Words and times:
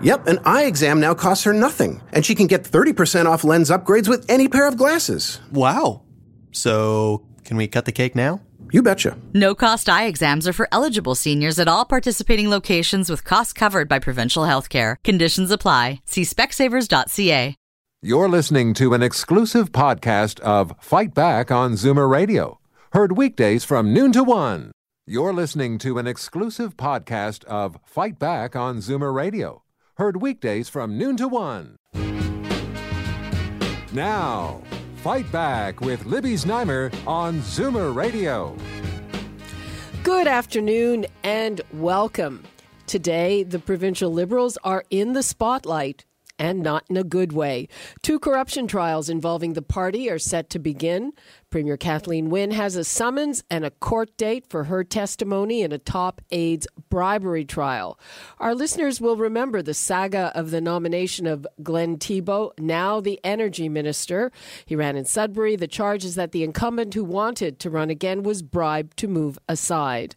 Yep, 0.00 0.26
an 0.26 0.38
eye 0.44 0.64
exam 0.64 1.00
now 1.00 1.14
costs 1.14 1.44
her 1.44 1.52
nothing, 1.52 2.00
and 2.12 2.24
she 2.24 2.34
can 2.34 2.46
get 2.46 2.62
30% 2.62 3.26
off 3.26 3.44
lens 3.44 3.70
upgrades 3.70 4.08
with 4.08 4.24
any 4.28 4.48
pair 4.48 4.68
of 4.68 4.76
glasses. 4.76 5.40
Wow. 5.50 6.02
So, 6.52 7.26
can 7.44 7.56
we 7.56 7.66
cut 7.68 7.84
the 7.84 7.92
cake 7.92 8.14
now? 8.14 8.40
You 8.70 8.82
betcha. 8.82 9.16
No 9.32 9.54
cost 9.54 9.88
eye 9.88 10.04
exams 10.06 10.46
are 10.46 10.52
for 10.52 10.68
eligible 10.70 11.14
seniors 11.14 11.58
at 11.58 11.68
all 11.68 11.84
participating 11.84 12.50
locations 12.50 13.08
with 13.08 13.24
costs 13.24 13.52
covered 13.52 13.88
by 13.88 13.98
provincial 13.98 14.44
health 14.44 14.68
care. 14.68 14.98
Conditions 15.04 15.50
apply. 15.50 16.00
See 16.04 16.22
specsavers.ca. 16.22 17.54
You're 18.00 18.28
listening 18.28 18.74
to 18.74 18.94
an 18.94 19.02
exclusive 19.02 19.72
podcast 19.72 20.38
of 20.40 20.72
Fight 20.80 21.14
Back 21.14 21.50
on 21.50 21.72
Zoomer 21.72 22.08
Radio, 22.08 22.60
heard 22.92 23.16
weekdays 23.16 23.64
from 23.64 23.92
noon 23.92 24.12
to 24.12 24.22
one. 24.22 24.70
You're 25.06 25.32
listening 25.32 25.78
to 25.78 25.98
an 25.98 26.06
exclusive 26.06 26.76
podcast 26.76 27.42
of 27.46 27.78
Fight 27.84 28.18
Back 28.18 28.54
on 28.54 28.78
Zoomer 28.78 29.12
Radio, 29.12 29.62
heard 29.98 30.22
weekdays 30.22 30.68
from 30.68 30.96
noon 30.96 31.16
to 31.16 31.26
one. 31.26 31.76
Now, 33.92 34.62
Fight 34.98 35.30
Back 35.32 35.80
with 35.80 36.06
Libby 36.06 36.34
Znaimer 36.34 36.94
on 37.04 37.40
Zoomer 37.40 37.92
Radio. 37.92 38.56
Good 40.04 40.28
afternoon 40.28 41.06
and 41.24 41.60
welcome. 41.72 42.44
Today, 42.86 43.42
the 43.42 43.58
provincial 43.58 44.12
Liberals 44.12 44.56
are 44.62 44.84
in 44.88 45.14
the 45.14 45.22
spotlight 45.22 46.04
and 46.38 46.62
not 46.62 46.84
in 46.88 46.96
a 46.96 47.02
good 47.02 47.32
way. 47.32 47.66
Two 48.00 48.20
corruption 48.20 48.68
trials 48.68 49.08
involving 49.10 49.54
the 49.54 49.62
party 49.62 50.08
are 50.08 50.20
set 50.20 50.48
to 50.50 50.60
begin. 50.60 51.12
Premier 51.50 51.78
Kathleen 51.78 52.28
Wynne 52.28 52.50
has 52.50 52.76
a 52.76 52.84
summons 52.84 53.42
and 53.50 53.64
a 53.64 53.70
court 53.70 54.14
date 54.18 54.44
for 54.50 54.64
her 54.64 54.84
testimony 54.84 55.62
in 55.62 55.72
a 55.72 55.78
top 55.78 56.20
aides 56.30 56.66
bribery 56.90 57.44
trial. 57.44 57.98
Our 58.38 58.54
listeners 58.54 59.00
will 59.00 59.16
remember 59.16 59.62
the 59.62 59.72
saga 59.72 60.30
of 60.34 60.50
the 60.50 60.60
nomination 60.60 61.26
of 61.26 61.46
Glenn 61.62 61.96
Thibeault, 61.96 62.52
now 62.58 63.00
the 63.00 63.18
energy 63.24 63.68
minister. 63.68 64.30
He 64.66 64.76
ran 64.76 64.96
in 64.96 65.06
Sudbury. 65.06 65.56
The 65.56 65.66
charge 65.66 66.04
is 66.04 66.16
that 66.16 66.32
the 66.32 66.44
incumbent 66.44 66.92
who 66.92 67.04
wanted 67.04 67.58
to 67.60 67.70
run 67.70 67.88
again 67.88 68.22
was 68.22 68.42
bribed 68.42 68.98
to 68.98 69.08
move 69.08 69.38
aside 69.48 70.14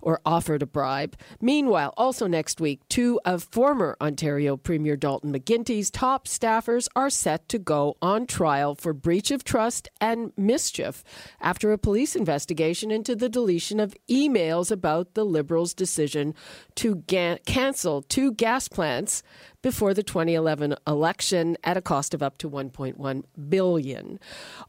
or 0.00 0.20
offered 0.24 0.62
a 0.62 0.66
bribe. 0.66 1.16
Meanwhile, 1.40 1.92
also 1.96 2.26
next 2.26 2.60
week, 2.60 2.80
two 2.88 3.20
of 3.24 3.44
former 3.44 3.96
Ontario 4.00 4.56
Premier 4.56 4.96
Dalton 4.96 5.32
McGuinty's 5.32 5.90
top 5.90 6.26
staffers 6.26 6.88
are 6.96 7.10
set 7.10 7.48
to 7.50 7.58
go 7.58 7.96
on 8.00 8.26
trial 8.26 8.74
for 8.74 8.94
breach 8.94 9.30
of 9.30 9.44
trust 9.44 9.88
and 10.00 10.32
mischief 10.70 11.02
after 11.40 11.72
a 11.72 11.78
police 11.78 12.14
investigation 12.14 12.90
into 12.90 13.16
the 13.16 13.28
deletion 13.28 13.80
of 13.80 13.94
emails 14.08 14.70
about 14.70 15.14
the 15.14 15.24
Liberals' 15.24 15.74
decision 15.74 16.32
to 16.76 16.96
ga- 17.06 17.38
cancel 17.44 18.02
two 18.02 18.32
gas 18.32 18.68
plants 18.68 19.22
before 19.62 19.94
the 19.94 20.02
2011 20.02 20.74
election 20.86 21.56
at 21.64 21.76
a 21.76 21.82
cost 21.82 22.14
of 22.14 22.22
up 22.22 22.38
to 22.38 22.48
1.1 22.48 23.22
billion. 23.48 24.20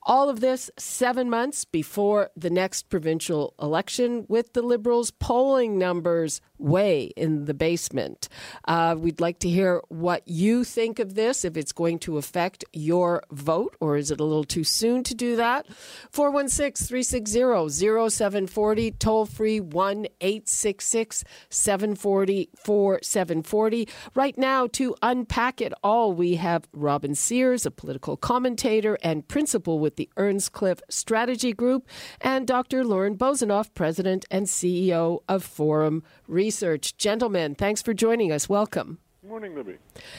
All 0.04 0.30
of 0.30 0.40
this 0.40 0.70
7 0.78 1.30
months 1.30 1.66
before 1.66 2.30
the 2.36 2.50
next 2.50 2.90
provincial 2.90 3.54
election 3.62 4.26
with 4.28 4.54
the 4.54 4.62
Liberals 4.62 5.12
polling 5.12 5.78
numbers 5.78 6.42
way 6.58 7.12
in 7.16 7.46
the 7.46 7.54
basement. 7.54 8.30
Uh, 8.66 8.96
we'd 8.98 9.20
like 9.20 9.40
to 9.40 9.50
hear 9.50 9.82
what 9.90 10.28
you 10.28 10.64
think 10.64 11.00
of 11.00 11.16
this, 11.16 11.44
if 11.44 11.58
it's 11.58 11.72
going 11.72 12.00
to 12.00 12.18
affect 12.18 12.64
your 12.72 13.24
vote, 13.32 13.76
or 13.80 13.98
is 13.98 14.12
it 14.12 14.20
a 14.20 14.24
little 14.24 14.44
too 14.44 14.64
soon 14.64 15.04
to 15.04 15.16
do 15.16 15.36
that? 15.36 15.68
416 16.12 16.88
360 16.88 18.10
0740, 18.10 18.92
toll 18.92 19.26
free 19.26 19.60
1 19.60 20.08
866 20.22 21.24
740 21.50 22.50
4740. 22.56 23.88
Right 24.14 24.38
now, 24.38 24.68
unpack 25.02 25.62
it 25.62 25.74
all, 25.84 26.14
we 26.14 26.36
have 26.36 26.68
Robin 26.74 27.16
Sears, 27.16 27.66
a 27.66 27.72
political 27.72 28.18
commentator 28.18 28.98
and 29.04 29.28
principal 29.28 29.80
with 29.80 29.96
the 29.96 30.10
Earnscliffe 30.18 30.82
Strategy 30.90 31.54
Group, 31.54 31.88
and 32.20 32.48
Dr. 32.48 32.84
Lorne 32.84 33.18
Bozinoff, 33.18 33.74
president 33.74 34.26
and 34.32 34.48
CEO 34.48 35.20
of 35.30 35.44
Forum 35.44 36.04
Research. 36.28 36.98
Gentlemen, 36.98 37.56
thanks 37.56 37.82
for 37.82 37.94
joining 37.94 38.32
us. 38.32 38.50
Welcome. 38.50 38.98
Good 39.22 39.30
Morning, 39.30 39.56
Libby. 39.56 39.78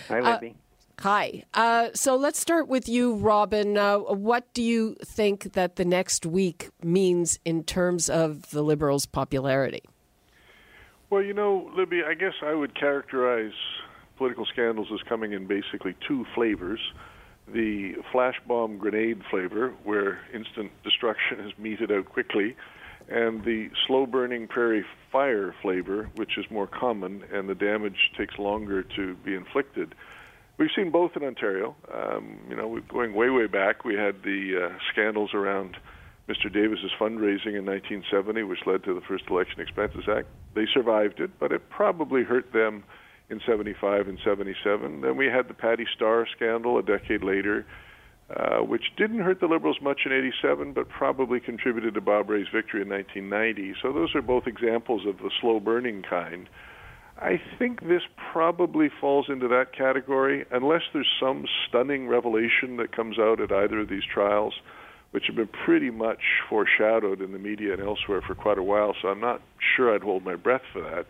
Hi, 0.08 0.20
Libby. 0.20 0.54
Hi. 1.00 1.42
Uh, 1.52 1.88
so 1.94 2.14
let's 2.14 2.38
start 2.38 2.68
with 2.68 2.88
you, 2.88 3.14
Robin. 3.14 3.76
Uh, 3.76 3.98
what 3.98 4.52
do 4.54 4.62
you 4.62 4.96
think 5.04 5.54
that 5.54 5.76
the 5.76 5.84
next 5.84 6.24
week 6.24 6.70
means 6.82 7.40
in 7.44 7.64
terms 7.64 8.08
of 8.08 8.50
the 8.50 8.62
Liberals' 8.62 9.06
popularity? 9.06 9.82
Well, 11.10 11.22
you 11.22 11.34
know, 11.34 11.70
Libby, 11.76 12.02
I 12.06 12.14
guess 12.14 12.34
I 12.42 12.54
would 12.54 12.78
characterize 12.78 13.52
political 14.16 14.46
scandals 14.46 14.88
is 14.92 15.00
coming 15.08 15.32
in 15.32 15.46
basically 15.46 15.94
two 16.06 16.24
flavors. 16.34 16.80
The 17.52 17.94
flash 18.12 18.36
bomb 18.46 18.78
grenade 18.78 19.22
flavor, 19.30 19.74
where 19.84 20.20
instant 20.32 20.70
destruction 20.84 21.40
is 21.40 21.52
meted 21.58 21.90
out 21.90 22.06
quickly, 22.06 22.56
and 23.08 23.44
the 23.44 23.68
slow 23.86 24.06
burning 24.06 24.46
prairie 24.46 24.84
fire 25.10 25.54
flavor, 25.60 26.10
which 26.14 26.38
is 26.38 26.44
more 26.50 26.66
common 26.66 27.24
and 27.32 27.48
the 27.48 27.54
damage 27.54 28.12
takes 28.16 28.38
longer 28.38 28.82
to 28.82 29.14
be 29.24 29.34
inflicted. 29.34 29.94
We've 30.58 30.70
seen 30.76 30.90
both 30.90 31.12
in 31.16 31.24
Ontario. 31.24 31.74
Um, 31.92 32.38
you 32.48 32.56
know, 32.56 32.78
going 32.88 33.14
way, 33.14 33.30
way 33.30 33.46
back. 33.46 33.84
We 33.84 33.94
had 33.94 34.22
the 34.22 34.68
uh, 34.70 34.78
scandals 34.92 35.34
around 35.34 35.76
Mr. 36.28 36.52
Davis's 36.52 36.92
fundraising 37.00 37.58
in 37.58 37.66
1970, 37.66 38.44
which 38.44 38.60
led 38.66 38.84
to 38.84 38.94
the 38.94 39.00
first 39.00 39.24
Election 39.28 39.60
Expenses 39.60 40.04
Act. 40.08 40.28
They 40.54 40.66
survived 40.72 41.20
it, 41.20 41.30
but 41.40 41.52
it 41.52 41.68
probably 41.68 42.22
hurt 42.22 42.52
them 42.52 42.84
in 43.32 43.40
75 43.46 44.06
and 44.08 44.18
77. 44.24 45.00
Then 45.00 45.16
we 45.16 45.26
had 45.26 45.48
the 45.48 45.54
Patty 45.54 45.86
Starr 45.96 46.26
scandal 46.36 46.78
a 46.78 46.82
decade 46.82 47.24
later, 47.24 47.66
uh, 48.30 48.58
which 48.58 48.84
didn't 48.96 49.20
hurt 49.20 49.40
the 49.40 49.46
Liberals 49.46 49.78
much 49.82 50.02
in 50.06 50.12
87, 50.12 50.72
but 50.72 50.88
probably 50.88 51.40
contributed 51.40 51.94
to 51.94 52.00
Bob 52.00 52.30
Rae's 52.30 52.46
victory 52.52 52.82
in 52.82 52.88
1990. 52.88 53.74
So 53.82 53.92
those 53.92 54.14
are 54.14 54.22
both 54.22 54.46
examples 54.46 55.06
of 55.06 55.18
the 55.18 55.30
slow 55.40 55.58
burning 55.58 56.02
kind. 56.08 56.48
I 57.20 57.40
think 57.58 57.82
this 57.82 58.02
probably 58.32 58.88
falls 59.00 59.26
into 59.28 59.48
that 59.48 59.76
category, 59.76 60.44
unless 60.50 60.82
there's 60.92 61.10
some 61.20 61.44
stunning 61.68 62.08
revelation 62.08 62.78
that 62.78 62.94
comes 62.94 63.18
out 63.18 63.40
at 63.40 63.52
either 63.52 63.80
of 63.80 63.88
these 63.88 64.02
trials, 64.12 64.54
which 65.12 65.24
have 65.26 65.36
been 65.36 65.48
pretty 65.64 65.90
much 65.90 66.20
foreshadowed 66.48 67.20
in 67.20 67.32
the 67.32 67.38
media 67.38 67.74
and 67.74 67.82
elsewhere 67.82 68.22
for 68.26 68.34
quite 68.34 68.58
a 68.58 68.62
while. 68.62 68.94
So 69.00 69.08
I'm 69.08 69.20
not 69.20 69.40
sure 69.76 69.94
I'd 69.94 70.02
hold 70.02 70.24
my 70.24 70.34
breath 70.34 70.62
for 70.72 70.80
that. 70.80 71.06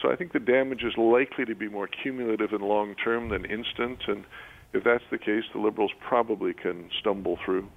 So 0.00 0.10
I 0.10 0.16
think 0.16 0.32
the 0.32 0.40
damage 0.40 0.82
is 0.82 0.96
likely 0.96 1.44
to 1.44 1.54
be 1.54 1.68
more 1.68 1.88
cumulative 1.88 2.52
and 2.52 2.62
long 2.62 2.94
term 2.94 3.28
than 3.28 3.44
instant. 3.44 4.00
And 4.08 4.24
if 4.72 4.84
that's 4.84 5.04
the 5.10 5.18
case, 5.18 5.44
the 5.52 5.60
Liberals 5.60 5.92
probably 6.00 6.54
can 6.54 6.90
stumble 6.98 7.38
through. 7.44 7.68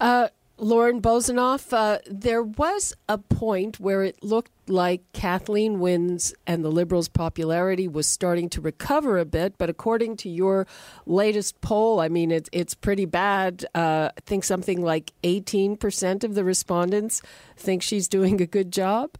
Uh, 0.00 0.28
Lorne 0.60 1.00
Bozinoff, 1.00 1.72
uh, 1.72 2.00
there 2.06 2.42
was 2.42 2.94
a 3.08 3.16
point 3.16 3.80
where 3.80 4.02
it 4.02 4.22
looked 4.22 4.52
like 4.68 5.00
Kathleen 5.14 5.80
Wynne's 5.80 6.34
and 6.46 6.62
the 6.62 6.70
Liberals' 6.70 7.08
popularity 7.08 7.88
was 7.88 8.06
starting 8.06 8.50
to 8.50 8.60
recover 8.60 9.16
a 9.16 9.24
bit, 9.24 9.56
but 9.56 9.70
according 9.70 10.18
to 10.18 10.28
your 10.28 10.66
latest 11.06 11.62
poll, 11.62 11.98
I 11.98 12.08
mean, 12.08 12.30
it's 12.30 12.50
it's 12.52 12.74
pretty 12.74 13.06
bad. 13.06 13.64
Uh, 13.74 14.10
I 14.14 14.20
think 14.26 14.44
something 14.44 14.82
like 14.82 15.12
18% 15.24 16.24
of 16.24 16.34
the 16.34 16.44
respondents 16.44 17.22
think 17.56 17.82
she's 17.82 18.06
doing 18.06 18.42
a 18.42 18.46
good 18.46 18.70
job. 18.70 19.16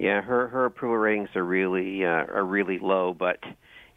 Yeah, 0.00 0.22
her 0.22 0.48
her 0.48 0.64
approval 0.64 0.96
ratings 0.96 1.28
are 1.36 1.44
really 1.44 2.06
uh, 2.06 2.24
are 2.24 2.42
really 2.42 2.78
low, 2.78 3.12
but 3.12 3.44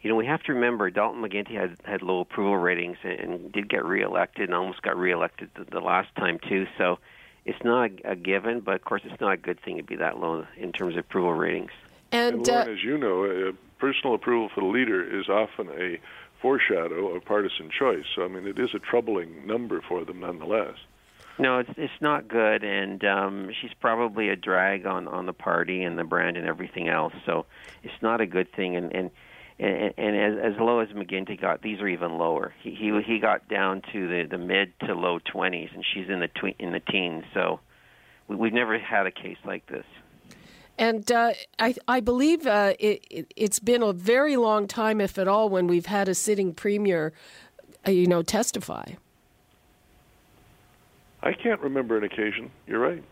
you 0.02 0.10
know 0.10 0.16
we 0.16 0.26
have 0.26 0.42
to 0.42 0.52
remember 0.52 0.90
Dalton 0.90 1.22
McGuinty 1.22 1.58
had 1.58 1.78
had 1.86 2.02
low 2.02 2.20
approval 2.20 2.58
ratings 2.58 2.98
and, 3.02 3.18
and 3.18 3.52
did 3.52 3.70
get 3.70 3.86
reelected 3.86 4.50
and 4.50 4.54
almost 4.54 4.82
got 4.82 4.98
reelected 4.98 5.48
the, 5.56 5.64
the 5.64 5.80
last 5.80 6.14
time 6.16 6.38
too. 6.46 6.66
So 6.76 6.98
it's 7.46 7.64
not 7.64 7.90
a, 8.04 8.10
a 8.10 8.16
given, 8.16 8.60
but 8.60 8.74
of 8.74 8.84
course 8.84 9.00
it's 9.06 9.18
not 9.18 9.32
a 9.32 9.38
good 9.38 9.58
thing 9.62 9.78
to 9.78 9.82
be 9.82 9.96
that 9.96 10.18
low 10.18 10.46
in 10.58 10.72
terms 10.72 10.92
of 10.96 11.06
approval 11.06 11.32
ratings. 11.32 11.70
And, 12.12 12.34
And 12.34 12.46
Lorne, 12.46 12.68
as 12.68 12.84
you 12.84 12.98
know, 12.98 13.24
uh, 13.24 13.52
personal 13.78 14.14
approval 14.14 14.50
for 14.54 14.60
the 14.60 14.66
leader 14.66 15.02
is 15.02 15.30
often 15.30 15.70
a 15.70 15.98
foreshadow 16.42 17.16
of 17.16 17.24
partisan 17.24 17.70
choice. 17.70 18.04
So 18.14 18.26
I 18.26 18.28
mean, 18.28 18.46
it 18.46 18.58
is 18.58 18.74
a 18.74 18.78
troubling 18.78 19.46
number 19.46 19.80
for 19.80 20.04
them 20.04 20.20
nonetheless. 20.20 20.76
No, 21.38 21.58
it's 21.58 21.70
it's 21.76 22.00
not 22.00 22.28
good, 22.28 22.62
and 22.62 23.04
um, 23.04 23.50
she's 23.60 23.72
probably 23.80 24.28
a 24.28 24.36
drag 24.36 24.86
on 24.86 25.08
on 25.08 25.26
the 25.26 25.32
party 25.32 25.82
and 25.82 25.98
the 25.98 26.04
brand 26.04 26.36
and 26.36 26.46
everything 26.46 26.88
else. 26.88 27.12
So 27.26 27.46
it's 27.82 28.02
not 28.02 28.20
a 28.20 28.26
good 28.26 28.52
thing, 28.52 28.76
and 28.76 28.92
and 28.94 29.10
and, 29.58 29.94
and 29.96 30.16
as, 30.16 30.52
as 30.54 30.60
low 30.60 30.80
as 30.80 30.88
McGuinty 30.90 31.40
got, 31.40 31.62
these 31.62 31.80
are 31.80 31.88
even 31.88 32.18
lower. 32.18 32.54
He 32.62 32.70
he 32.70 33.00
he 33.04 33.18
got 33.18 33.48
down 33.48 33.82
to 33.92 34.08
the 34.08 34.28
the 34.30 34.38
mid 34.38 34.78
to 34.80 34.94
low 34.94 35.18
20s, 35.18 35.74
and 35.74 35.84
she's 35.92 36.08
in 36.08 36.20
the 36.20 36.28
tw- 36.28 36.58
in 36.58 36.72
the 36.72 36.80
teens. 36.80 37.24
So 37.34 37.60
we, 38.28 38.36
we've 38.36 38.52
never 38.52 38.78
had 38.78 39.06
a 39.06 39.12
case 39.12 39.38
like 39.44 39.66
this. 39.66 39.84
And 40.76 41.10
uh, 41.12 41.32
I, 41.60 41.76
I 41.86 42.00
believe 42.00 42.48
uh, 42.48 42.74
it, 42.80 43.06
it, 43.08 43.32
has 43.38 43.60
been 43.60 43.80
a 43.82 43.92
very 43.92 44.36
long 44.36 44.66
time, 44.66 45.00
if 45.00 45.18
at 45.18 45.28
all, 45.28 45.48
when 45.48 45.68
we've 45.68 45.86
had 45.86 46.08
a 46.08 46.16
sitting 46.16 46.52
premier, 46.52 47.12
uh, 47.86 47.92
you 47.92 48.08
know, 48.08 48.22
testify. 48.22 48.94
I 51.24 51.32
can't 51.32 51.60
remember 51.60 51.96
an 51.96 52.04
occasion. 52.04 52.50
You're 52.66 52.80
right. 52.80 53.02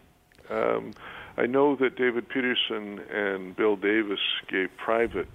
Um, 0.50 0.92
I 1.36 1.46
know 1.46 1.74
that 1.76 1.96
David 1.96 2.28
Peterson 2.28 3.00
and 3.10 3.56
Bill 3.56 3.74
Davis 3.74 4.20
gave 4.48 4.68
private 4.76 5.34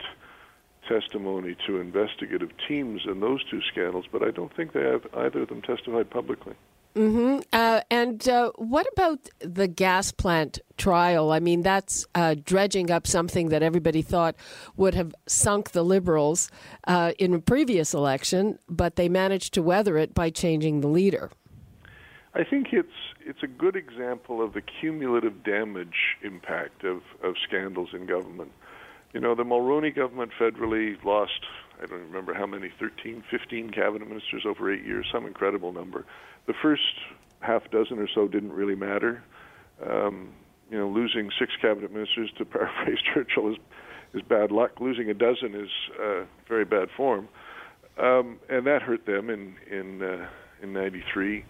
testimony 0.87 1.57
to 1.65 1.79
investigative 1.79 2.51
teams 2.67 3.01
in 3.05 3.19
those 3.19 3.43
two 3.43 3.61
scandals, 3.63 4.05
but 4.11 4.23
I 4.23 4.31
don't 4.31 4.55
think 4.55 4.73
they 4.73 4.83
have 4.83 5.05
either 5.15 5.41
of 5.41 5.49
them 5.49 5.61
testified 5.63 6.09
publicly. 6.09 6.53
Mm-hmm. 6.95 7.41
Uh, 7.51 7.81
and 7.91 8.27
uh, 8.27 8.51
what 8.55 8.87
about 8.93 9.27
the 9.39 9.67
gas 9.67 10.11
plant 10.11 10.59
trial? 10.77 11.31
I 11.31 11.39
mean, 11.39 11.61
that's 11.61 12.07
uh, 12.15 12.35
dredging 12.43 12.89
up 12.89 13.05
something 13.05 13.49
that 13.49 13.61
everybody 13.61 14.01
thought 14.01 14.35
would 14.77 14.95
have 14.95 15.13
sunk 15.27 15.71
the 15.71 15.83
Liberals 15.83 16.49
uh, 16.87 17.13
in 17.19 17.33
a 17.33 17.39
previous 17.39 17.93
election, 17.93 18.57
but 18.69 18.95
they 18.95 19.09
managed 19.09 19.53
to 19.55 19.61
weather 19.61 19.97
it 19.97 20.13
by 20.13 20.29
changing 20.29 20.81
the 20.81 20.87
leader. 20.87 21.31
I 22.37 22.43
think 22.43 22.67
it's 22.71 22.87
it's 23.25 23.41
a 23.41 23.47
good 23.47 23.75
example 23.75 24.43
of 24.43 24.53
the 24.53 24.61
cumulative 24.61 25.43
damage 25.43 26.15
impact 26.23 26.83
of, 26.83 27.01
of 27.23 27.33
scandals 27.47 27.89
in 27.93 28.05
government. 28.05 28.51
You 29.11 29.21
know, 29.21 29.33
the 29.33 29.43
Mulroney 29.43 29.95
government 29.95 30.31
federally 30.39 31.03
lost, 31.03 31.39
I 31.81 31.87
don't 31.87 32.01
remember 32.01 32.35
how 32.35 32.45
many, 32.45 32.69
13, 32.79 33.23
15 33.31 33.71
cabinet 33.71 34.07
ministers 34.07 34.43
over 34.45 34.71
eight 34.71 34.85
years, 34.85 35.07
some 35.11 35.25
incredible 35.25 35.73
number. 35.73 36.05
The 36.45 36.53
first 36.61 36.83
half 37.39 37.71
dozen 37.71 37.97
or 37.97 38.07
so 38.13 38.27
didn't 38.27 38.53
really 38.53 38.75
matter. 38.75 39.23
Um, 39.83 40.29
you 40.69 40.77
know, 40.77 40.87
losing 40.87 41.31
six 41.39 41.53
cabinet 41.59 41.91
ministers, 41.91 42.29
to 42.37 42.45
paraphrase 42.45 42.99
Churchill, 43.13 43.49
is, 43.51 43.57
is 44.13 44.21
bad 44.21 44.51
luck. 44.51 44.79
Losing 44.79 45.09
a 45.09 45.15
dozen 45.15 45.55
is 45.55 45.69
uh, 45.99 46.25
very 46.47 46.65
bad 46.65 46.89
form. 46.95 47.29
Um, 47.97 48.37
and 48.47 48.67
that 48.67 48.83
hurt 48.83 49.07
them 49.07 49.31
in, 49.31 49.55
in, 49.71 50.03
uh, 50.03 50.27
in 50.61 50.73
93. 50.73 51.43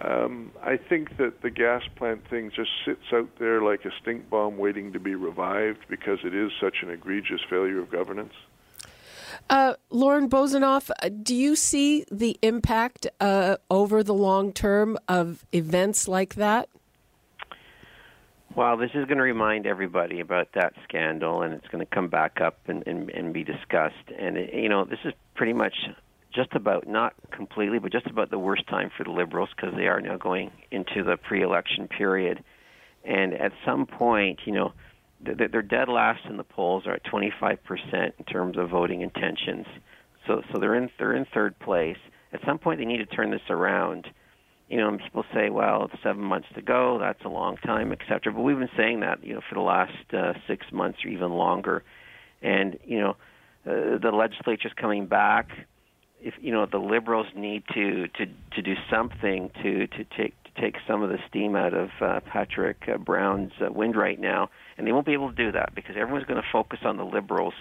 Um, 0.00 0.52
I 0.62 0.78
think 0.78 1.18
that 1.18 1.42
the 1.42 1.50
gas 1.50 1.82
plant 1.96 2.26
thing 2.28 2.50
just 2.54 2.70
sits 2.86 3.12
out 3.12 3.28
there 3.38 3.60
like 3.60 3.84
a 3.84 3.90
stink 4.00 4.30
bomb 4.30 4.56
waiting 4.56 4.92
to 4.94 5.00
be 5.00 5.14
revived 5.14 5.80
because 5.88 6.20
it 6.24 6.34
is 6.34 6.52
such 6.60 6.76
an 6.82 6.90
egregious 6.90 7.40
failure 7.50 7.80
of 7.80 7.90
governance. 7.90 8.32
Uh, 9.48 9.74
Lorne 9.90 10.28
Bozinoff, 10.28 10.90
uh, 11.02 11.10
do 11.22 11.34
you 11.34 11.54
see 11.54 12.04
the 12.10 12.38
impact 12.42 13.06
uh, 13.20 13.56
over 13.70 14.02
the 14.02 14.14
long 14.14 14.52
term 14.52 14.96
of 15.06 15.44
events 15.52 16.08
like 16.08 16.34
that? 16.36 16.68
Well, 18.54 18.76
this 18.76 18.90
is 18.94 19.04
going 19.06 19.18
to 19.18 19.22
remind 19.22 19.66
everybody 19.66 20.20
about 20.20 20.48
that 20.54 20.74
scandal, 20.84 21.42
and 21.42 21.54
it's 21.54 21.68
going 21.68 21.84
to 21.84 21.94
come 21.94 22.08
back 22.08 22.40
up 22.40 22.58
and, 22.66 22.84
and, 22.86 23.08
and 23.10 23.32
be 23.32 23.44
discussed. 23.44 23.94
And, 24.18 24.36
it, 24.36 24.54
you 24.54 24.68
know, 24.68 24.84
this 24.84 24.98
is 25.04 25.12
pretty 25.34 25.52
much 25.52 25.74
just 26.32 26.54
about 26.54 26.86
not 26.86 27.14
completely, 27.30 27.78
but 27.78 27.92
just 27.92 28.06
about 28.06 28.30
the 28.30 28.38
worst 28.38 28.66
time 28.68 28.90
for 28.96 29.04
the 29.04 29.10
Liberals 29.10 29.48
because 29.54 29.74
they 29.76 29.86
are 29.86 30.00
now 30.00 30.16
going 30.16 30.50
into 30.70 31.02
the 31.02 31.16
pre-election 31.16 31.88
period, 31.88 32.42
and 33.04 33.34
at 33.34 33.52
some 33.64 33.86
point, 33.86 34.40
you 34.44 34.52
know, 34.52 34.72
they're 35.20 35.62
dead 35.62 35.88
last 35.88 36.24
in 36.26 36.36
the 36.36 36.44
polls 36.44 36.86
are 36.86 36.94
at 36.94 37.04
25% 37.04 37.58
in 37.92 38.24
terms 38.24 38.56
of 38.56 38.70
voting 38.70 39.02
intentions. 39.02 39.66
So, 40.26 40.42
so 40.50 40.58
they're 40.58 40.74
in 40.74 40.90
they're 40.98 41.14
in 41.14 41.26
third 41.26 41.58
place. 41.58 41.98
At 42.32 42.40
some 42.46 42.58
point, 42.58 42.78
they 42.78 42.86
need 42.86 42.98
to 42.98 43.06
turn 43.06 43.30
this 43.30 43.40
around. 43.50 44.06
You 44.68 44.76
know, 44.76 44.88
and 44.88 45.00
people 45.00 45.24
say, 45.34 45.50
"Well, 45.50 45.90
it's 45.92 46.02
seven 46.02 46.22
months 46.22 46.48
to 46.54 46.62
go. 46.62 46.98
That's 46.98 47.24
a 47.24 47.28
long 47.28 47.56
time, 47.56 47.92
etc." 47.92 48.32
But 48.32 48.42
we've 48.42 48.58
been 48.58 48.70
saying 48.76 49.00
that, 49.00 49.24
you 49.24 49.34
know, 49.34 49.40
for 49.48 49.56
the 49.56 49.62
last 49.62 50.14
uh, 50.14 50.34
six 50.46 50.64
months 50.72 51.04
or 51.04 51.08
even 51.08 51.32
longer. 51.32 51.82
And 52.40 52.78
you 52.84 53.00
know, 53.00 53.16
uh, 53.66 53.98
the 53.98 54.12
legislature's 54.12 54.72
coming 54.76 55.06
back 55.06 55.50
if 56.22 56.34
you 56.40 56.52
know 56.52 56.66
the 56.66 56.78
liberals 56.78 57.26
need 57.34 57.64
to 57.74 58.08
to 58.08 58.26
to 58.52 58.62
do 58.62 58.74
something 58.90 59.50
to 59.62 59.86
to 59.86 60.04
take 60.16 60.34
to 60.44 60.60
take 60.60 60.76
some 60.86 61.02
of 61.02 61.10
the 61.10 61.18
steam 61.28 61.56
out 61.56 61.74
of 61.74 61.90
uh, 62.00 62.20
Patrick 62.20 62.88
uh, 62.92 62.98
Brown's 62.98 63.52
uh, 63.60 63.72
wind 63.72 63.96
right 63.96 64.18
now, 64.18 64.50
and 64.76 64.86
they 64.86 64.92
won't 64.92 65.06
be 65.06 65.12
able 65.12 65.30
to 65.30 65.36
do 65.36 65.52
that 65.52 65.74
because 65.74 65.96
everyone's 65.98 66.26
going 66.26 66.40
to 66.40 66.48
focus 66.52 66.80
on 66.84 66.96
the 66.96 67.04
liberals, 67.04 67.54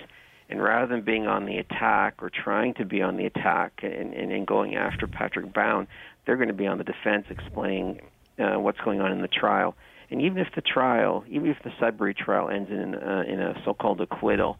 and 0.50 0.62
rather 0.62 0.88
than 0.88 1.04
being 1.04 1.28
on 1.28 1.46
the 1.46 1.58
attack 1.58 2.16
or 2.22 2.30
trying 2.30 2.74
to 2.76 2.86
be 2.86 3.02
on 3.02 3.18
the 3.18 3.26
attack 3.26 3.80
and 3.84 4.14
and, 4.14 4.32
and 4.32 4.48
going 4.48 4.76
after 4.76 5.08
Patrick 5.08 5.54
Brown, 5.54 5.88
they're 6.26 6.38
going 6.38 6.50
to 6.50 6.54
be 6.54 6.68
on 6.68 6.78
the 6.78 6.84
defense, 6.84 7.26
explaining 7.30 8.02
uh, 8.40 8.60
what's 8.60 8.80
going 8.80 9.02
on 9.02 9.12
in 9.12 9.22
the 9.22 9.28
trial. 9.28 9.76
And 10.12 10.22
even 10.22 10.40
if 10.40 10.48
the 10.56 10.62
trial, 10.62 11.24
even 11.30 11.50
if 11.50 11.58
the 11.64 11.72
Sudbury 11.80 12.16
trial 12.16 12.50
ends 12.50 12.72
in 12.72 12.96
uh, 12.96 13.24
in 13.28 13.40
a 13.40 13.62
so-called 13.64 14.02
acquittal, 14.02 14.58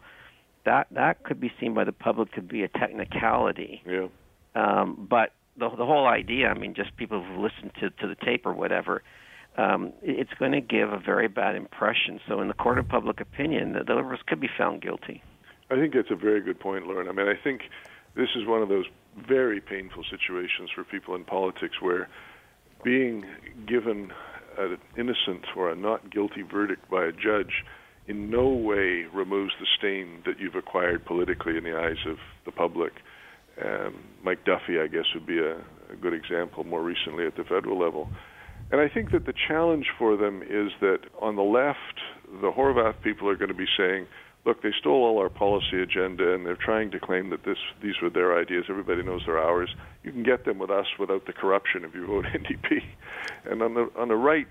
that 0.64 0.88
that 0.92 1.22
could 1.24 1.40
be 1.40 1.52
seen 1.60 1.74
by 1.74 1.84
the 1.84 1.92
public 1.92 2.32
to 2.34 2.42
be 2.42 2.62
a 2.62 2.68
technicality. 2.68 3.82
Yeah. 3.86 4.08
Um, 4.54 5.06
but 5.08 5.32
the 5.56 5.68
the 5.70 5.86
whole 5.86 6.06
idea, 6.06 6.48
I 6.48 6.54
mean, 6.54 6.74
just 6.74 6.96
people 6.96 7.22
who 7.22 7.42
listen 7.42 7.70
to 7.80 7.90
to 7.90 8.06
the 8.06 8.16
tape 8.16 8.46
or 8.46 8.52
whatever, 8.52 9.02
um, 9.56 9.92
it's 10.02 10.32
going 10.38 10.52
to 10.52 10.60
give 10.60 10.92
a 10.92 10.98
very 10.98 11.28
bad 11.28 11.56
impression. 11.56 12.20
So, 12.28 12.40
in 12.40 12.48
the 12.48 12.54
court 12.54 12.78
of 12.78 12.88
public 12.88 13.20
opinion, 13.20 13.72
the, 13.72 13.84
the 13.84 13.94
Liberals 13.94 14.20
could 14.26 14.40
be 14.40 14.50
found 14.56 14.82
guilty. 14.82 15.22
I 15.70 15.76
think 15.76 15.94
that's 15.94 16.10
a 16.10 16.16
very 16.16 16.40
good 16.40 16.58
point, 16.58 16.86
Lorne. 16.86 17.08
I 17.08 17.12
mean, 17.12 17.28
I 17.28 17.34
think 17.42 17.62
this 18.14 18.30
is 18.34 18.46
one 18.46 18.60
of 18.60 18.68
those 18.68 18.86
very 19.16 19.60
painful 19.60 20.04
situations 20.10 20.70
for 20.74 20.84
people 20.84 21.14
in 21.14 21.24
politics 21.24 21.80
where 21.80 22.08
being 22.82 23.24
given 23.66 24.12
an 24.58 24.78
innocent 24.96 25.44
or 25.56 25.70
a 25.70 25.76
not 25.76 26.10
guilty 26.10 26.42
verdict 26.42 26.90
by 26.90 27.04
a 27.04 27.12
judge 27.12 27.64
in 28.10 28.28
no 28.28 28.48
way 28.48 29.06
removes 29.14 29.52
the 29.60 29.66
stain 29.78 30.22
that 30.26 30.40
you've 30.40 30.56
acquired 30.56 31.04
politically 31.04 31.56
in 31.56 31.62
the 31.62 31.78
eyes 31.78 32.04
of 32.06 32.16
the 32.44 32.50
public. 32.50 32.92
Um, 33.64 34.00
Mike 34.24 34.44
Duffy, 34.44 34.80
I 34.80 34.88
guess, 34.88 35.04
would 35.14 35.26
be 35.26 35.38
a, 35.38 35.58
a 35.92 35.96
good 36.00 36.12
example 36.12 36.64
more 36.64 36.82
recently 36.82 37.24
at 37.24 37.36
the 37.36 37.44
federal 37.44 37.78
level. 37.78 38.08
And 38.72 38.80
I 38.80 38.88
think 38.88 39.12
that 39.12 39.26
the 39.26 39.34
challenge 39.48 39.86
for 39.96 40.16
them 40.16 40.42
is 40.42 40.72
that 40.80 41.00
on 41.22 41.36
the 41.36 41.42
left, 41.42 42.00
the 42.40 42.50
Horwath 42.50 43.00
people 43.02 43.28
are 43.28 43.36
going 43.36 43.48
to 43.48 43.54
be 43.54 43.66
saying, 43.76 44.06
look, 44.44 44.62
they 44.62 44.72
stole 44.78 45.04
all 45.04 45.18
our 45.18 45.28
policy 45.28 45.80
agenda 45.80 46.34
and 46.34 46.44
they're 46.44 46.56
trying 46.56 46.90
to 46.92 46.98
claim 46.98 47.30
that 47.30 47.44
this 47.44 47.58
these 47.82 47.94
were 48.02 48.10
their 48.10 48.38
ideas. 48.38 48.64
Everybody 48.68 49.02
knows 49.02 49.22
they're 49.26 49.38
ours. 49.38 49.70
You 50.02 50.10
can 50.12 50.22
get 50.22 50.44
them 50.44 50.58
with 50.58 50.70
us 50.70 50.86
without 50.98 51.26
the 51.26 51.32
corruption 51.32 51.84
if 51.84 51.94
you 51.94 52.06
vote 52.06 52.24
NDP. 52.34 52.82
And 53.44 53.62
on 53.62 53.74
the 53.74 53.90
on 53.96 54.08
the 54.08 54.16
right, 54.16 54.46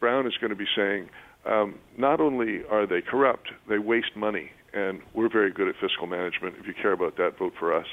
Brown 0.00 0.26
is 0.26 0.34
going 0.40 0.50
to 0.50 0.56
be 0.56 0.66
saying, 0.74 1.08
um, 1.44 1.78
not 1.98 2.20
only 2.20 2.62
are 2.70 2.86
they 2.86 3.00
corrupt, 3.00 3.48
they 3.68 3.78
waste 3.78 4.16
money, 4.16 4.50
and 4.72 5.00
we're 5.14 5.28
very 5.28 5.52
good 5.52 5.68
at 5.68 5.74
fiscal 5.80 6.06
management. 6.06 6.56
If 6.58 6.66
you 6.66 6.74
care 6.74 6.92
about 6.92 7.16
that, 7.16 7.38
vote 7.38 7.52
for 7.58 7.74
us. 7.74 7.86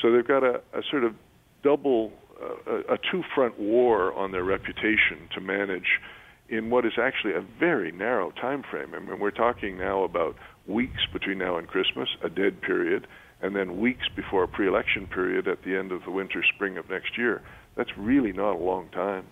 So 0.00 0.12
they've 0.12 0.26
got 0.26 0.44
a, 0.44 0.60
a 0.72 0.82
sort 0.90 1.04
of 1.04 1.14
double, 1.62 2.12
uh, 2.40 2.94
a 2.94 2.98
two-front 3.10 3.58
war 3.58 4.12
on 4.14 4.32
their 4.32 4.44
reputation 4.44 5.28
to 5.34 5.40
manage 5.40 6.00
in 6.48 6.70
what 6.70 6.86
is 6.86 6.92
actually 7.00 7.34
a 7.34 7.44
very 7.58 7.90
narrow 7.90 8.30
time 8.30 8.62
frame. 8.70 8.94
I 8.94 9.00
mean, 9.00 9.18
we're 9.18 9.30
talking 9.30 9.78
now 9.78 10.04
about 10.04 10.36
weeks 10.66 11.06
between 11.12 11.38
now 11.38 11.56
and 11.56 11.66
Christmas, 11.66 12.08
a 12.22 12.28
dead 12.28 12.60
period, 12.60 13.06
and 13.42 13.54
then 13.54 13.80
weeks 13.80 14.06
before 14.14 14.44
a 14.44 14.48
pre-election 14.48 15.06
period 15.06 15.48
at 15.48 15.64
the 15.64 15.76
end 15.76 15.92
of 15.92 16.04
the 16.04 16.10
winter, 16.10 16.42
spring 16.54 16.78
of 16.78 16.88
next 16.88 17.18
year. 17.18 17.42
That's 17.76 17.90
really 17.98 18.32
not 18.32 18.54
a 18.54 18.62
long 18.62 18.88
time. 18.90 19.26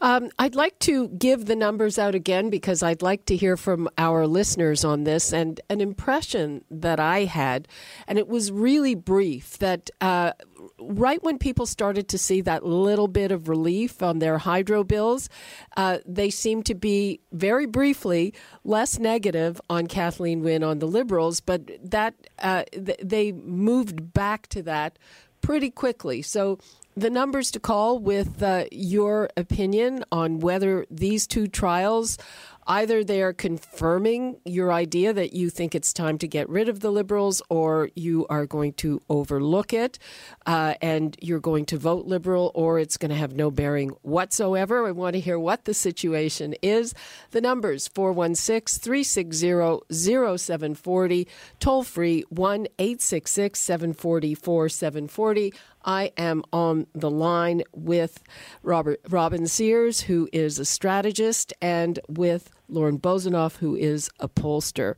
Um, 0.00 0.30
I'd 0.38 0.54
like 0.54 0.78
to 0.80 1.08
give 1.08 1.46
the 1.46 1.56
numbers 1.56 1.98
out 1.98 2.14
again 2.14 2.50
because 2.50 2.82
I'd 2.82 3.02
like 3.02 3.26
to 3.26 3.36
hear 3.36 3.56
from 3.56 3.88
our 3.98 4.26
listeners 4.26 4.84
on 4.84 5.04
this. 5.04 5.32
And 5.32 5.60
an 5.70 5.80
impression 5.80 6.64
that 6.70 7.00
I 7.00 7.24
had, 7.24 7.68
and 8.06 8.18
it 8.18 8.28
was 8.28 8.52
really 8.52 8.94
brief, 8.94 9.58
that 9.58 9.90
uh, 10.00 10.32
right 10.78 11.22
when 11.22 11.38
people 11.38 11.66
started 11.66 12.08
to 12.08 12.18
see 12.18 12.40
that 12.42 12.64
little 12.64 13.08
bit 13.08 13.32
of 13.32 13.48
relief 13.48 14.02
on 14.02 14.18
their 14.18 14.38
hydro 14.38 14.84
bills, 14.84 15.28
uh, 15.76 15.98
they 16.06 16.30
seemed 16.30 16.66
to 16.66 16.74
be 16.74 17.20
very 17.32 17.66
briefly 17.66 18.34
less 18.64 18.98
negative 18.98 19.60
on 19.68 19.86
Kathleen 19.86 20.42
Wynne 20.42 20.64
on 20.64 20.78
the 20.78 20.86
Liberals, 20.86 21.40
but 21.40 21.70
that 21.82 22.14
uh, 22.38 22.64
th- 22.72 22.98
they 23.02 23.32
moved 23.32 24.12
back 24.12 24.46
to 24.48 24.62
that 24.62 24.98
pretty 25.40 25.70
quickly. 25.70 26.22
So 26.22 26.58
the 26.96 27.10
numbers 27.10 27.50
to 27.52 27.60
call 27.60 27.98
with 27.98 28.42
uh, 28.42 28.64
your 28.70 29.28
opinion 29.36 30.04
on 30.12 30.40
whether 30.40 30.86
these 30.90 31.26
two 31.26 31.46
trials 31.46 32.18
either 32.66 33.04
they're 33.04 33.32
confirming 33.32 34.36
your 34.44 34.72
idea 34.72 35.12
that 35.12 35.32
you 35.32 35.50
think 35.50 35.74
it's 35.74 35.92
time 35.92 36.18
to 36.18 36.28
get 36.28 36.48
rid 36.48 36.68
of 36.68 36.80
the 36.80 36.90
Liberals, 36.90 37.42
or 37.48 37.90
you 37.94 38.26
are 38.28 38.46
going 38.46 38.72
to 38.74 39.00
overlook 39.08 39.72
it 39.72 39.98
uh, 40.46 40.74
and 40.80 41.16
you're 41.20 41.40
going 41.40 41.66
to 41.66 41.78
vote 41.78 42.06
Liberal, 42.06 42.50
or 42.54 42.78
it's 42.78 42.96
going 42.96 43.10
to 43.10 43.16
have 43.16 43.34
no 43.34 43.50
bearing 43.50 43.90
whatsoever. 44.02 44.86
I 44.86 44.92
want 44.92 45.14
to 45.14 45.20
hear 45.20 45.38
what 45.38 45.64
the 45.64 45.74
situation 45.74 46.54
is. 46.62 46.94
The 47.32 47.40
numbers 47.40 47.88
416 47.88 48.80
360 48.80 49.80
0740, 49.92 51.28
toll 51.60 51.82
free 51.82 52.24
1 52.28 52.66
866 52.78 53.60
744 53.60 54.68
740. 54.68 55.52
I 55.84 56.12
am 56.16 56.42
on 56.52 56.86
the 56.94 57.10
line 57.10 57.62
with 57.72 58.22
Robert 58.62 59.00
Robin 59.08 59.46
Sears, 59.46 60.02
who 60.02 60.28
is 60.32 60.58
a 60.58 60.64
strategist, 60.64 61.52
and 61.60 61.98
with 62.08 62.50
Lorne 62.68 62.98
Bozinoff, 62.98 63.58
who 63.58 63.76
is 63.76 64.10
a 64.18 64.28
pollster. 64.28 64.96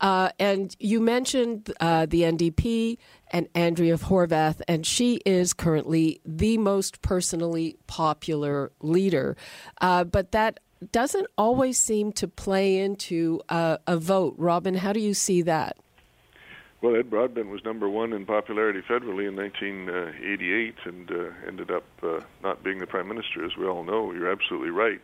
Uh, 0.00 0.30
and 0.38 0.74
you 0.78 1.00
mentioned 1.00 1.72
uh, 1.80 2.06
the 2.06 2.22
NDP 2.22 2.98
and 3.30 3.48
Andrea 3.54 3.96
Horwath, 3.98 4.60
and 4.66 4.86
she 4.86 5.16
is 5.26 5.52
currently 5.52 6.20
the 6.24 6.58
most 6.58 7.02
personally 7.02 7.76
popular 7.86 8.72
leader. 8.80 9.36
Uh, 9.80 10.04
but 10.04 10.32
that 10.32 10.60
doesn't 10.92 11.26
always 11.36 11.78
seem 11.78 12.12
to 12.12 12.26
play 12.26 12.78
into 12.78 13.40
a 13.50 13.98
vote. 13.98 14.34
Robin, 14.38 14.74
how 14.76 14.94
do 14.94 15.00
you 15.00 15.12
see 15.12 15.42
that? 15.42 15.76
Well, 16.82 16.96
Ed 16.96 17.10
Broadbent 17.10 17.48
was 17.48 17.62
number 17.62 17.90
one 17.90 18.14
in 18.14 18.24
popularity 18.24 18.80
federally 18.80 19.28
in 19.28 19.36
1988 19.36 20.74
and 20.84 21.10
uh, 21.10 21.14
ended 21.46 21.70
up 21.70 21.84
uh, 22.02 22.20
not 22.42 22.64
being 22.64 22.78
the 22.78 22.86
prime 22.86 23.06
minister, 23.06 23.44
as 23.44 23.54
we 23.56 23.66
all 23.66 23.84
know. 23.84 24.12
You're 24.12 24.30
absolutely 24.30 24.70
right. 24.70 25.00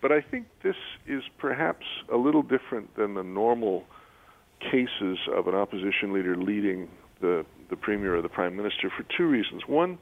But 0.00 0.12
I 0.12 0.20
think 0.20 0.46
this 0.62 0.76
is 1.06 1.24
perhaps 1.38 1.84
a 2.12 2.16
little 2.16 2.42
different 2.42 2.94
than 2.94 3.14
the 3.14 3.24
normal 3.24 3.84
cases 4.60 5.18
of 5.34 5.48
an 5.48 5.54
opposition 5.54 6.12
leader 6.12 6.36
leading 6.36 6.88
the, 7.20 7.44
the 7.70 7.76
premier 7.76 8.16
or 8.16 8.22
the 8.22 8.28
prime 8.28 8.54
minister 8.54 8.88
for 8.88 9.04
two 9.16 9.26
reasons. 9.26 9.62
One, 9.66 9.98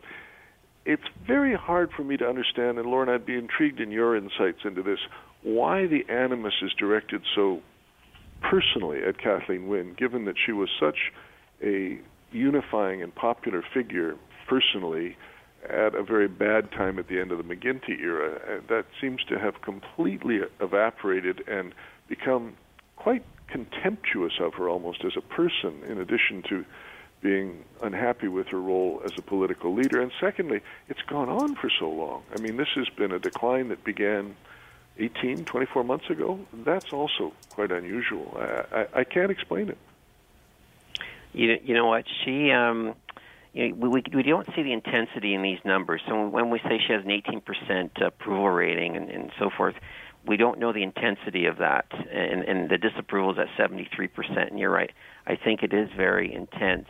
it's 0.85 1.02
very 1.26 1.54
hard 1.54 1.90
for 1.93 2.04
me 2.04 2.19
to 2.19 2.28
understand, 2.28 2.78
and 2.78 2.87
Lorne, 2.87 3.09
I'd 3.09 3.25
be 3.25 3.37
intrigued 3.37 3.81
in 3.81 3.90
your 3.90 4.14
insights 4.14 4.59
into 4.64 4.83
this, 4.83 4.99
why 5.43 5.87
the 5.87 6.04
animus 6.11 6.54
is 6.61 6.73
directed 6.75 7.23
so 7.35 7.62
personally 8.41 9.03
at 9.03 9.19
Kathleen 9.19 9.69
Wynne, 9.69 9.95
given 9.97 10.25
that 10.26 10.37
she 10.45 10.53
was 10.53 10.69
such 10.79 11.12
a 11.62 11.99
unifying 12.33 13.03
and 13.03 13.14
popular 13.14 13.62
figure 13.73 14.17
personally 14.49 15.17
at 15.69 15.95
a 15.95 16.03
very 16.03 16.29
bad 16.29 16.71
time 16.73 16.99
at 16.99 17.09
the 17.09 17.19
end 17.21 17.33
of 17.33 17.38
the 17.38 17.45
McGuinty 17.45 17.99
era. 18.00 18.35
Uh, 18.37 18.61
that 18.69 18.85
seems 19.00 19.25
to 19.25 19.38
have 19.38 19.62
completely 19.62 20.41
evaporated 20.61 21.43
and 21.49 21.75
become 22.09 22.55
quite 22.97 23.25
contemptuous 23.49 24.35
of 24.41 24.55
her 24.55 24.69
almost 24.69 25.05
as 25.05 25.12
a 25.17 25.21
person, 25.21 25.83
in 25.88 25.99
addition 25.99 26.43
to 26.49 26.64
being 27.23 27.64
unhappy 27.83 28.29
with 28.29 28.47
her 28.49 28.61
role 28.61 29.00
as 29.05 29.12
a 29.17 29.23
political 29.23 29.75
leader. 29.75 30.00
And 30.00 30.12
secondly, 30.21 30.61
it's 30.88 31.03
gone 31.03 31.31
on 31.31 31.55
for 31.55 31.71
so 31.81 31.88
long. 31.88 32.23
I 32.37 32.41
mean, 32.41 32.59
this 32.59 32.69
has 32.75 32.88
been 32.91 33.12
a 33.12 33.19
decline 33.19 33.69
that 33.69 33.83
began 33.85 34.37
18, 34.99 35.45
24 35.45 35.85
months 35.85 36.09
ago, 36.11 36.39
that's 36.65 36.93
also 36.93 37.33
quite 37.51 37.73
unusual. 37.73 38.37
I, 38.39 38.81
I, 38.81 38.87
I 39.01 39.05
can't 39.05 39.31
explain 39.31 39.69
it. 39.69 39.79
You, 41.33 41.59
you 41.65 41.75
know 41.75 41.87
what? 41.87 42.05
She, 42.25 42.53
um, 42.53 42.95
you 43.53 43.71
know, 43.71 43.89
we, 43.89 44.03
we 44.15 44.23
don't 44.23 44.47
see 44.55 44.63
the 44.63 44.73
intensity 44.73 45.35
in 45.35 45.43
these 45.43 45.59
numbers. 45.65 46.01
So 46.07 46.29
when 46.29 46.51
we 46.51 46.61
say 46.61 46.81
she 46.87 46.93
has 46.93 47.05
an 47.05 47.11
18% 47.11 48.07
approval 48.07 48.49
rating 48.51 48.97
and, 48.97 49.11
and 49.11 49.33
so 49.39 49.51
forth, 49.51 49.75
we 50.27 50.37
don't 50.37 50.59
know 50.59 50.73
the 50.73 50.83
intensity 50.83 51.47
of 51.47 51.59
that. 51.59 51.87
And, 51.93 52.43
and 52.45 52.71
the 52.71 52.79
disapproval 52.79 53.33
is 53.33 53.39
at 53.39 53.71
73%. 53.71 54.49
And 54.49 54.59
you're 54.59 54.71
right. 54.71 54.93
I 55.27 55.37
think 55.37 55.63
it 55.63 55.73
is 55.75 55.91
very 55.97 56.33
intense. 56.33 56.89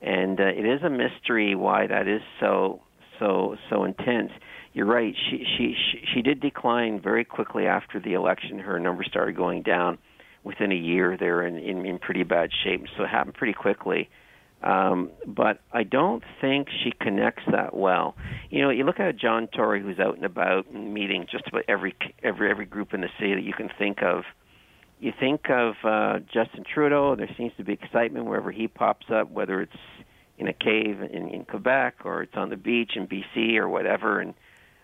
And 0.00 0.40
uh, 0.40 0.44
it 0.44 0.64
is 0.64 0.82
a 0.82 0.90
mystery 0.90 1.54
why 1.54 1.86
that 1.86 2.08
is 2.08 2.22
so 2.40 2.82
so 3.18 3.56
so 3.70 3.84
intense 3.84 4.32
you're 4.72 4.86
right. 4.86 5.14
She, 5.30 5.44
she 5.56 5.74
she 5.74 6.04
she 6.14 6.22
did 6.22 6.40
decline 6.40 7.00
very 7.00 7.24
quickly 7.24 7.66
after 7.66 8.00
the 8.00 8.14
election. 8.14 8.58
Her 8.58 8.78
numbers 8.78 9.06
started 9.08 9.36
going 9.36 9.62
down 9.62 9.98
within 10.44 10.72
a 10.72 10.76
year. 10.76 11.16
They 11.18 11.26
were 11.26 11.46
in 11.46 11.58
in, 11.58 11.84
in 11.84 11.98
pretty 11.98 12.22
bad 12.22 12.50
shape, 12.64 12.84
so 12.96 13.04
it 13.04 13.10
happened 13.10 13.34
pretty 13.34 13.52
quickly. 13.52 14.08
Um, 14.62 15.10
but 15.26 15.60
I 15.72 15.82
don't 15.82 16.22
think 16.40 16.68
she 16.84 16.92
connects 16.92 17.42
that 17.50 17.74
well. 17.74 18.14
You 18.48 18.62
know, 18.62 18.70
you 18.70 18.84
look 18.84 19.00
at 19.00 19.16
John 19.16 19.48
Tory, 19.48 19.82
who's 19.82 19.98
out 19.98 20.14
and 20.14 20.24
about 20.24 20.72
meeting 20.72 21.26
just 21.30 21.46
about 21.48 21.64
every 21.68 21.94
every 22.22 22.50
every 22.50 22.66
group 22.66 22.94
in 22.94 23.00
the 23.00 23.08
city 23.18 23.34
that 23.34 23.42
you 23.42 23.52
can 23.52 23.70
think 23.78 24.02
of. 24.02 24.22
You 25.00 25.12
think 25.18 25.50
of 25.50 25.74
uh, 25.84 26.20
Justin 26.32 26.64
Trudeau. 26.72 27.16
There 27.16 27.28
seems 27.36 27.52
to 27.56 27.64
be 27.64 27.72
excitement 27.72 28.26
wherever 28.26 28.52
he 28.52 28.68
pops 28.68 29.06
up, 29.12 29.30
whether 29.30 29.60
it's 29.60 29.72
in 30.38 30.46
a 30.46 30.52
cave 30.52 31.02
in, 31.02 31.28
in 31.28 31.44
Quebec 31.44 31.96
or 32.04 32.22
it's 32.22 32.36
on 32.36 32.50
the 32.50 32.56
beach 32.56 32.92
in 32.94 33.08
BC 33.08 33.56
or 33.56 33.68
whatever. 33.68 34.20
And 34.20 34.34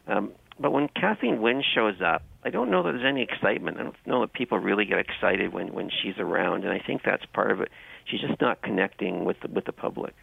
um, 0.08 0.32
but 0.58 0.72
when 0.72 0.88
Kathleen 0.88 1.40
Wynne 1.40 1.62
shows 1.74 2.00
up, 2.04 2.22
I 2.44 2.50
don't 2.50 2.70
know 2.70 2.82
that 2.82 2.92
there's 2.92 3.04
any 3.06 3.22
excitement. 3.22 3.78
I 3.78 3.82
don't 3.84 4.06
know 4.06 4.20
that 4.22 4.32
people 4.32 4.58
really 4.58 4.84
get 4.84 4.98
excited 4.98 5.52
when 5.52 5.72
when 5.72 5.90
she's 5.90 6.18
around, 6.18 6.64
and 6.64 6.72
I 6.72 6.78
think 6.84 7.02
that's 7.04 7.24
part 7.26 7.50
of 7.50 7.60
it. 7.60 7.70
She's 8.06 8.20
just 8.20 8.40
not 8.40 8.62
connecting 8.62 9.24
with 9.24 9.38
the, 9.40 9.48
with 9.48 9.66
the 9.66 9.72
public. 9.72 10.14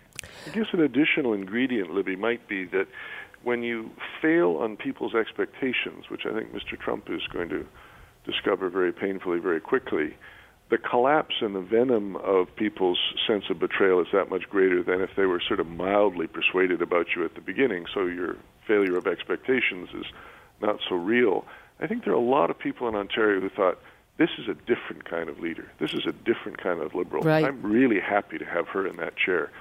I 0.47 0.49
guess 0.49 0.65
an 0.73 0.81
additional 0.81 1.33
ingredient, 1.33 1.91
Libby, 1.91 2.15
might 2.15 2.47
be 2.47 2.65
that 2.65 2.87
when 3.43 3.61
you 3.61 3.91
fail 4.21 4.57
on 4.57 4.75
people's 4.75 5.13
expectations, 5.13 6.05
which 6.09 6.25
I 6.25 6.33
think 6.33 6.51
Mr. 6.51 6.79
Trump 6.79 7.09
is 7.09 7.21
going 7.31 7.49
to 7.49 7.65
discover 8.25 8.69
very 8.69 8.91
painfully, 8.91 9.37
very 9.37 9.59
quickly, 9.59 10.15
the 10.69 10.79
collapse 10.79 11.35
and 11.41 11.55
the 11.55 11.61
venom 11.61 12.15
of 12.15 12.47
people's 12.55 12.97
sense 13.27 13.45
of 13.51 13.59
betrayal 13.59 14.01
is 14.01 14.07
that 14.13 14.31
much 14.31 14.49
greater 14.49 14.81
than 14.81 14.99
if 14.99 15.11
they 15.15 15.25
were 15.25 15.39
sort 15.47 15.59
of 15.59 15.67
mildly 15.67 16.25
persuaded 16.25 16.81
about 16.81 17.07
you 17.15 17.23
at 17.23 17.35
the 17.35 17.41
beginning. 17.41 17.85
So 17.93 18.07
your 18.07 18.35
failure 18.67 18.97
of 18.97 19.07
expectations 19.07 19.89
is 19.93 20.05
not 20.61 20.79
so 20.87 20.95
real. 20.95 21.45
I 21.79 21.87
think 21.87 22.05
there 22.05 22.13
are 22.13 22.17
a 22.17 22.19
lot 22.19 22.49
of 22.49 22.57
people 22.57 22.87
in 22.87 22.95
Ontario 22.95 23.41
who 23.41 23.49
thought 23.49 23.79
this 24.17 24.29
is 24.37 24.47
a 24.47 24.53
different 24.53 25.05
kind 25.05 25.29
of 25.29 25.39
leader. 25.39 25.69
This 25.79 25.93
is 25.93 26.05
a 26.07 26.13
different 26.13 26.57
kind 26.57 26.81
of 26.81 26.95
liberal. 26.95 27.23
Right. 27.23 27.43
I'm 27.43 27.61
really 27.61 27.99
happy 27.99 28.37
to 28.37 28.45
have 28.45 28.67
her 28.69 28.87
in 28.87 28.95
that 28.97 29.17
chair 29.17 29.51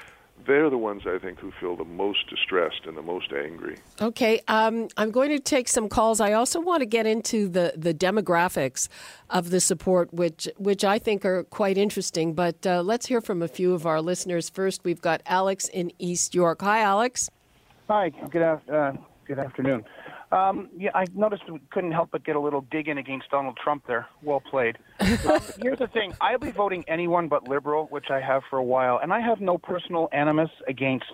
they're 0.47 0.71
the 0.71 0.79
ones 0.79 1.03
I 1.07 1.19
think 1.19 1.39
who 1.39 1.53
feel 1.61 1.77
the 1.77 1.85
most 1.85 2.29
distressed 2.29 2.83
and 2.87 2.97
the 2.97 3.03
most 3.03 3.33
angry. 3.33 3.79
Okay, 4.01 4.41
um, 4.49 4.89
I'm 4.97 5.11
going 5.11 5.31
to 5.31 5.39
take 5.39 5.69
some 5.69 5.89
calls. 5.89 6.21
I 6.21 6.33
also 6.33 6.61
want 6.61 6.81
to 6.81 6.87
get 6.87 7.07
into 7.07 7.49
the, 7.49 7.73
the 7.77 7.95
demographics 7.95 8.89
of 9.31 9.51
the 9.51 9.61
support, 9.61 10.13
which 10.13 10.49
which 10.57 10.85
I 10.85 10.99
think 10.99 11.25
are 11.25 11.45
quite 11.45 11.79
interesting. 11.79 12.35
But 12.35 12.67
uh, 12.67 12.83
let's 12.83 13.07
hear 13.07 13.21
from 13.21 13.43
a 13.43 13.49
few 13.49 13.75
of 13.75 13.87
our 13.87 14.01
listeners. 14.01 14.51
First, 14.51 14.85
we've 14.85 15.01
got 15.01 15.23
Alex 15.27 15.69
in 15.69 15.93
East 15.99 16.35
York. 16.35 16.63
Hi, 16.63 16.81
Alex. 16.81 17.31
Hi. 17.89 18.11
Good 18.31 18.43
uh, 18.43 18.93
good 19.27 19.39
afternoon. 19.39 19.85
Um, 20.33 20.71
yeah, 20.77 20.91
I 20.95 21.05
noticed 21.15 21.43
we 21.51 21.61
couldn't 21.71 21.93
help 21.93 22.11
but 22.13 22.25
get 22.25 22.35
a 22.35 22.41
little 22.41 22.63
dig 22.71 22.89
in 22.89 22.97
against 22.97 23.31
Donald 23.31 23.59
Trump 23.63 23.85
there. 23.87 24.07
Well 24.23 24.41
played. 24.41 24.79
um, 25.01 25.41
here's 25.61 25.79
the 25.79 25.91
thing 25.93 26.15
I'll 26.19 26.39
be 26.39 26.51
voting 26.51 26.85
anyone 26.89 27.29
but 27.29 27.47
liberal, 27.47 27.87
which 27.91 28.07
I 28.11 28.21
have 28.21 28.43
for 28.49 28.59
a 28.59 28.65
while, 28.65 28.99
and 29.03 29.13
I 29.13 29.21
have 29.21 29.43
no 29.43 29.59
personal 29.59 30.09
animus 30.13 30.51
against 30.67 31.13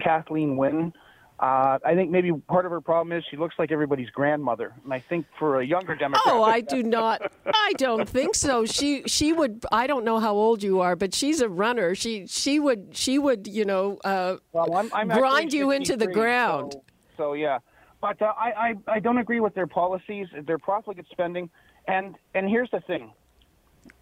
Kathleen 0.00 0.58
Wynne. 0.58 0.92
Uh, 1.40 1.78
I 1.84 1.94
think 1.94 2.10
maybe 2.10 2.30
part 2.32 2.66
of 2.66 2.70
her 2.70 2.80
problem 2.80 3.16
is 3.16 3.24
she 3.28 3.36
looks 3.36 3.56
like 3.58 3.72
everybody's 3.72 4.10
grandmother, 4.10 4.72
and 4.84 4.94
I 4.94 5.00
think 5.00 5.26
for 5.38 5.60
a 5.60 5.66
younger 5.66 5.96
Democrat. 5.96 6.22
Oh, 6.26 6.44
I 6.44 6.60
do 6.60 6.82
not. 6.84 7.32
I 7.46 7.72
don't 7.78 8.08
think 8.08 8.36
so. 8.36 8.64
She 8.64 9.02
she 9.06 9.32
would. 9.32 9.64
I 9.72 9.88
don't 9.88 10.04
know 10.04 10.20
how 10.20 10.34
old 10.34 10.62
you 10.62 10.80
are, 10.80 10.94
but 10.94 11.14
she's 11.14 11.40
a 11.40 11.48
runner. 11.48 11.96
She 11.96 12.26
she 12.28 12.60
would 12.60 12.90
she 12.92 13.18
would 13.18 13.48
you 13.48 13.64
know 13.64 13.98
uh, 14.04 14.36
well, 14.52 14.76
I'm, 14.76 14.90
I'm 14.94 15.08
grind 15.08 15.52
you 15.52 15.72
into 15.72 15.96
the 15.96 16.06
ground. 16.06 16.74
So, 16.74 16.84
so 17.16 17.32
yeah, 17.32 17.58
but 18.00 18.22
uh, 18.22 18.32
I, 18.38 18.52
I 18.52 18.74
I 18.86 19.00
don't 19.00 19.18
agree 19.18 19.40
with 19.40 19.54
their 19.54 19.66
policies, 19.66 20.28
their 20.46 20.58
profligate 20.58 21.06
spending, 21.10 21.50
and 21.88 22.14
and 22.34 22.48
here's 22.48 22.70
the 22.70 22.80
thing, 22.80 23.12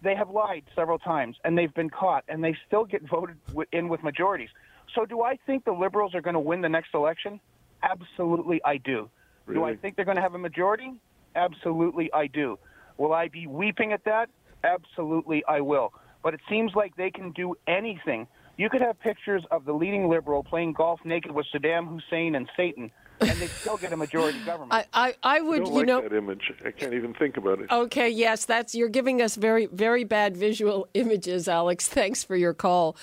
they 0.01 0.15
have 0.15 0.29
lied 0.29 0.63
several 0.75 0.99
times 0.99 1.37
and 1.43 1.57
they've 1.57 1.73
been 1.73 1.89
caught, 1.89 2.23
and 2.27 2.43
they 2.43 2.55
still 2.67 2.85
get 2.85 3.01
voted 3.09 3.37
in 3.71 3.89
with 3.89 4.03
majorities. 4.03 4.49
So 4.95 5.05
do 5.05 5.21
I 5.21 5.37
think 5.45 5.65
the 5.65 5.71
liberals 5.71 6.15
are 6.15 6.21
going 6.21 6.33
to 6.33 6.39
win 6.39 6.61
the 6.61 6.69
next 6.69 6.93
election? 6.93 7.39
Absolutely, 7.83 8.61
I 8.63 8.77
do. 8.77 9.09
Really? 9.45 9.59
Do 9.59 9.65
I 9.65 9.75
think 9.75 9.95
they're 9.95 10.05
going 10.05 10.17
to 10.17 10.21
have 10.21 10.35
a 10.35 10.39
majority? 10.39 10.93
Absolutely, 11.35 12.11
I 12.13 12.27
do. 12.27 12.59
Will 12.97 13.13
I 13.13 13.27
be 13.27 13.47
weeping 13.47 13.93
at 13.93 14.03
that? 14.05 14.29
Absolutely, 14.63 15.43
I 15.45 15.61
will. 15.61 15.93
But 16.23 16.33
it 16.33 16.41
seems 16.49 16.73
like 16.75 16.95
they 16.95 17.09
can 17.09 17.31
do 17.31 17.55
anything. 17.67 18.27
You 18.57 18.69
could 18.69 18.81
have 18.81 18.99
pictures 18.99 19.43
of 19.49 19.65
the 19.65 19.73
leading 19.73 20.07
liberal 20.07 20.43
playing 20.43 20.73
golf 20.73 20.99
naked 21.03 21.31
with 21.31 21.47
Saddam 21.53 21.87
Hussein 21.87 22.35
and 22.35 22.47
Satan, 22.55 22.91
and 23.19 23.31
they 23.31 23.47
still 23.47 23.77
get 23.77 23.91
a 23.91 23.97
majority 23.97 24.37
government. 24.45 24.73
I, 24.93 25.15
I, 25.23 25.37
I 25.37 25.41
would, 25.41 25.61
I 25.61 25.63
don't 25.63 25.73
you 25.73 25.79
like 25.79 25.87
know, 25.87 26.01
that 26.01 26.13
image. 26.13 26.53
I 26.63 26.69
can't 26.69 26.93
even 26.93 27.13
think 27.15 27.37
about 27.37 27.59
it. 27.59 27.71
Okay, 27.71 28.09
yes, 28.09 28.45
that's 28.45 28.75
you're 28.75 28.89
giving 28.89 29.21
us 29.21 29.35
very, 29.35 29.65
very 29.67 30.03
bad 30.03 30.37
visual 30.37 30.87
images, 30.93 31.47
Alex. 31.47 31.87
Thanks 31.87 32.23
for 32.23 32.35
your 32.35 32.53
call. 32.53 32.95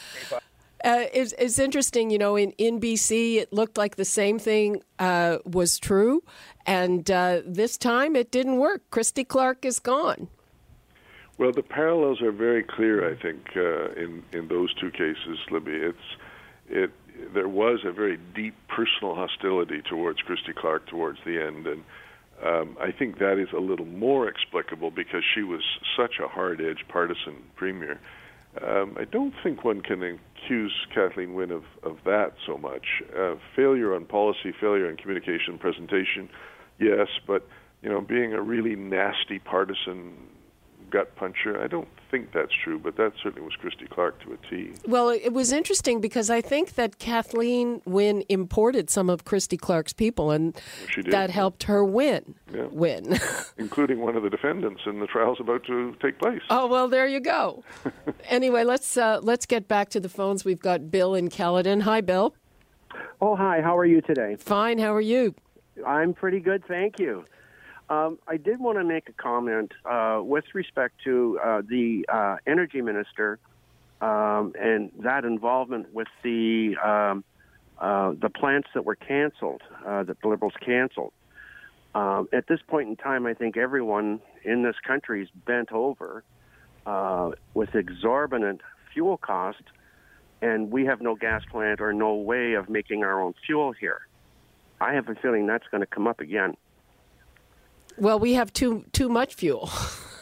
Uh, 0.85 1.05
it's, 1.13 1.35
it's 1.39 1.59
interesting, 1.59 2.11
you 2.11 2.19
know, 2.19 2.37
in, 2.37 2.53
in 2.53 2.81
BC, 2.81 3.37
it 3.37 3.53
looked 3.53 3.77
like 3.77 3.97
the 3.97 4.05
same 4.05 4.39
thing 4.39 4.83
uh, 4.99 5.39
was 5.45 5.79
true, 5.79 6.23
and 6.67 7.11
uh, 7.11 7.43
this 7.45 7.77
time 7.77 8.15
it 8.15 8.31
didn't 8.31 8.59
work. 8.59 8.89
Christy 8.91 9.25
Clark 9.25 9.65
is 9.65 9.81
gone. 9.81 10.29
Well, 11.37 11.53
the 11.53 11.63
parallels 11.63 12.21
are 12.21 12.33
very 12.33 12.65
clear, 12.65 13.09
I 13.09 13.21
think, 13.21 13.51
uh, 13.57 13.93
in 13.93 14.25
in 14.33 14.49
those 14.49 14.75
two 14.75 14.91
cases, 14.91 15.39
Libby. 15.53 15.73
It's 15.73 15.99
it 16.69 16.91
there 17.33 17.49
was 17.49 17.81
a 17.85 17.93
very 17.93 18.19
deep 18.35 18.55
personal 18.69 19.15
hostility 19.15 19.83
towards 19.83 20.21
Christy 20.21 20.53
Clark 20.53 20.87
towards 20.89 21.19
the 21.25 21.41
end, 21.41 21.67
and 21.69 21.85
um, 22.45 22.77
I 22.81 22.91
think 22.91 23.19
that 23.19 23.39
is 23.39 23.49
a 23.53 23.61
little 23.61 23.87
more 23.87 24.29
explicable 24.29 24.91
because 24.91 25.23
she 25.35 25.43
was 25.43 25.63
such 25.97 26.19
a 26.23 26.29
hard-edged 26.29 26.85
partisan 26.89 27.37
premier. 27.55 28.01
Um, 28.63 28.97
I 28.99 29.05
don't 29.05 29.35
think 29.43 29.65
one 29.65 29.81
can 29.81 30.03
accuse 30.43 30.73
Kathleen 30.95 31.35
Wynne 31.35 31.51
of, 31.51 31.65
of 31.83 31.99
that 32.05 32.35
so 32.47 32.57
much. 32.57 33.03
Uh, 33.17 33.35
failure 33.55 33.95
on 33.95 34.05
policy, 34.05 34.53
failure 34.61 34.89
on 34.89 34.97
communication, 34.97 35.59
presentation, 35.59 36.29
yes, 36.79 37.09
but 37.27 37.47
you 37.83 37.89
know, 37.89 38.01
being 38.01 38.33
a 38.33 38.43
really 38.43 38.75
nasty 38.75 39.39
partisan 39.39 40.15
gut 40.91 41.15
puncher. 41.17 41.63
I 41.63 41.67
don't 41.69 41.89
think 42.11 42.33
that's 42.33 42.53
true, 42.65 42.79
but 42.79 42.97
that 42.97 43.13
certainly 43.23 43.43
was 43.43 43.55
Christy 43.57 43.87
Clark 43.87 44.23
to 44.25 44.33
a 44.33 44.37
T. 44.49 44.73
Well, 44.87 45.09
it 45.11 45.33
was 45.33 45.53
interesting 45.53 46.01
because 46.01 46.31
I 46.31 46.41
think 46.41 46.75
that 46.75 46.99
Kathleen 46.99 47.83
Wynne 47.85 48.23
imported 48.29 48.91
some 48.91 49.11
of 49.11 49.25
Christy 49.25 49.57
Clark's 49.57 49.93
people, 49.93 50.31
and 50.31 50.61
that 51.11 51.31
helped 51.31 51.65
her 51.65 51.85
win. 51.85 52.35
Yeah. 52.53 52.67
Win, 52.71 53.19
including 53.59 54.01
one 54.01 54.17
of 54.17 54.23
the 54.23 54.31
defendants 54.31 54.83
in 54.87 55.01
the 55.01 55.07
trials 55.07 55.39
about 55.41 55.65
to 55.65 55.95
take 56.01 56.19
place. 56.19 56.43
Oh 56.51 56.67
well, 56.67 56.89
there 56.89 57.07
you 57.07 57.21
go. 57.21 57.63
anyway, 58.25 58.65
let's 58.65 58.97
uh, 58.97 59.21
let's 59.23 59.47
get 59.47 59.69
back 59.69 59.91
to 59.91 60.01
the 60.01 60.09
phones. 60.09 60.45
We've 60.45 60.61
got 60.61 60.91
Bill 60.91 61.15
in 61.15 61.29
Caledon. 61.29 61.83
Hi, 61.83 62.01
Bill. 62.01 62.35
Oh, 63.21 63.37
hi. 63.37 63.61
How 63.61 63.77
are 63.77 63.85
you 63.85 64.01
today? 64.01 64.37
Fine. 64.37 64.79
How 64.79 64.95
are 64.95 65.01
you? 65.01 65.35
I'm 65.87 66.15
pretty 66.15 66.41
good, 66.41 66.65
thank 66.67 66.99
you. 66.99 67.25
Um, 67.91 68.19
I 68.29 68.37
did 68.37 68.61
want 68.61 68.79
to 68.79 68.85
make 68.85 69.09
a 69.09 69.13
comment 69.13 69.73
uh, 69.85 70.21
with 70.23 70.45
respect 70.55 70.97
to 71.05 71.41
uh, 71.43 71.63
the 71.67 72.05
uh, 72.09 72.37
energy 72.47 72.83
minister 72.83 73.39
um, 74.01 74.53
and 74.59 74.91
that 75.01 75.25
involvement 75.25 75.93
with 75.93 76.09
the 76.23 76.77
um, 76.85 77.25
uh, 77.79 78.13
the 78.21 78.29
plants 78.29 78.69
that 78.75 78.85
were 78.85 78.97
canceled, 78.97 79.63
uh, 79.87 80.03
that 80.03 80.21
the 80.21 80.29
Liberals 80.29 80.55
canceled. 80.65 81.13
Um, 81.95 82.29
at 82.33 82.47
this 82.49 82.61
point 82.67 82.89
in 82.89 82.97
time, 82.97 83.25
I 83.25 83.35
think 83.35 83.57
everyone 83.57 84.21
in 84.45 84.63
this 84.63 84.75
country 84.85 85.23
is 85.23 85.29
bent 85.47 85.73
over 85.73 86.25
uh, 86.87 87.31
with 87.55 87.75
exorbitant 87.75 88.63
fuel 88.93 89.17
costs, 89.17 89.63
and 90.43 90.71
we 90.71 90.87
have 90.87 91.01
no 91.01 91.15
gas 91.15 91.43
plant 91.51 91.81
or 91.81 91.93
no 91.93 92.15
way 92.15 92.55
of 92.55 92.69
making 92.69 93.05
our 93.05 93.21
own 93.21 93.35
fuel 93.47 93.73
here. 93.73 94.07
I 94.81 94.95
have 94.95 95.09
a 95.09 95.15
feeling 95.15 95.47
that's 95.47 95.67
going 95.71 95.81
to 95.81 95.87
come 95.87 96.07
up 96.07 96.21
again. 96.21 96.57
Well, 98.01 98.19
we 98.19 98.35
have 98.35 98.53
too 98.53 98.85
too 98.93 99.09
much 99.09 99.35
fuel. 99.35 99.71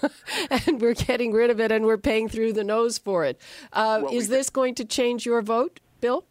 and 0.51 0.81
we're 0.81 0.95
getting 0.95 1.33
rid 1.33 1.51
of 1.51 1.61
it 1.61 1.73
and 1.73 1.85
we're 1.85 1.99
paying 1.99 2.29
through 2.29 2.53
the 2.53 2.65
nose 2.65 2.99
for 2.99 3.25
it. 3.25 3.41
Uh, 3.73 4.01
well, 4.03 4.13
is 4.13 4.29
this 4.29 4.51
going 4.51 4.75
to 4.75 4.85
change 4.85 5.27
your 5.27 5.43
vote, 5.43 5.81
Bill? 6.01 6.25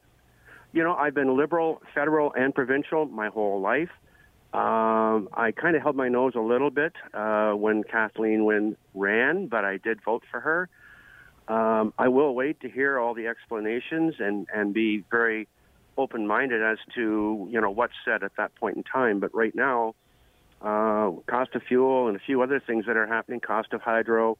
You 0.72 0.84
know, 0.84 0.94
I've 0.94 1.14
been 1.14 1.38
liberal, 1.38 1.82
federal, 1.94 2.34
and 2.34 2.54
provincial 2.54 3.06
my 3.06 3.30
whole 3.30 3.62
life. 3.62 3.90
Um, 4.54 5.30
I 5.34 5.52
kind 5.56 5.76
of 5.76 5.82
held 5.82 5.96
my 5.96 6.10
nose 6.10 6.34
a 6.36 6.42
little 6.42 6.70
bit 6.70 6.94
uh, 7.14 7.52
when 7.52 7.84
Kathleen 7.84 8.46
Wynne 8.46 8.78
ran, 8.94 9.48
but 9.48 9.66
I 9.66 9.78
did 9.78 10.02
vote 10.04 10.24
for 10.32 10.40
her. 10.40 10.70
Um, 11.48 11.94
I 11.98 12.08
will 12.08 12.34
wait 12.34 12.62
to 12.62 12.70
hear 12.70 12.98
all 13.00 13.14
the 13.14 13.28
explanations 13.28 14.16
and, 14.20 14.48
and 14.54 14.74
be 14.74 15.04
very 15.12 15.48
open 15.98 16.28
minded 16.28 16.62
as 16.62 16.78
to 16.94 17.48
you 17.50 17.62
know 17.62 17.70
what's 17.70 17.94
said 18.04 18.24
at 18.24 18.32
that 18.38 18.56
point 18.56 18.78
in 18.78 18.84
time. 18.84 19.20
But 19.20 19.34
right 19.34 19.54
now, 19.56 19.94
uh, 20.66 21.12
cost 21.28 21.54
of 21.54 21.62
fuel, 21.64 22.08
and 22.08 22.18
a 22.18 22.20
few 22.20 22.42
other 22.42 22.60
things 22.60 22.86
that 22.88 22.98
are 22.98 23.06
happening, 23.06 23.40
cost 23.40 23.72
of 23.72 23.82
hydro. 23.82 24.38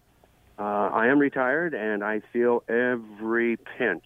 Uh, 0.58 0.64
I 0.64 1.08
am 1.08 1.20
retired, 1.20 1.74
and 1.74 2.04
I 2.04 2.22
feel 2.34 2.64
every 2.68 3.58
pinch. 3.78 4.04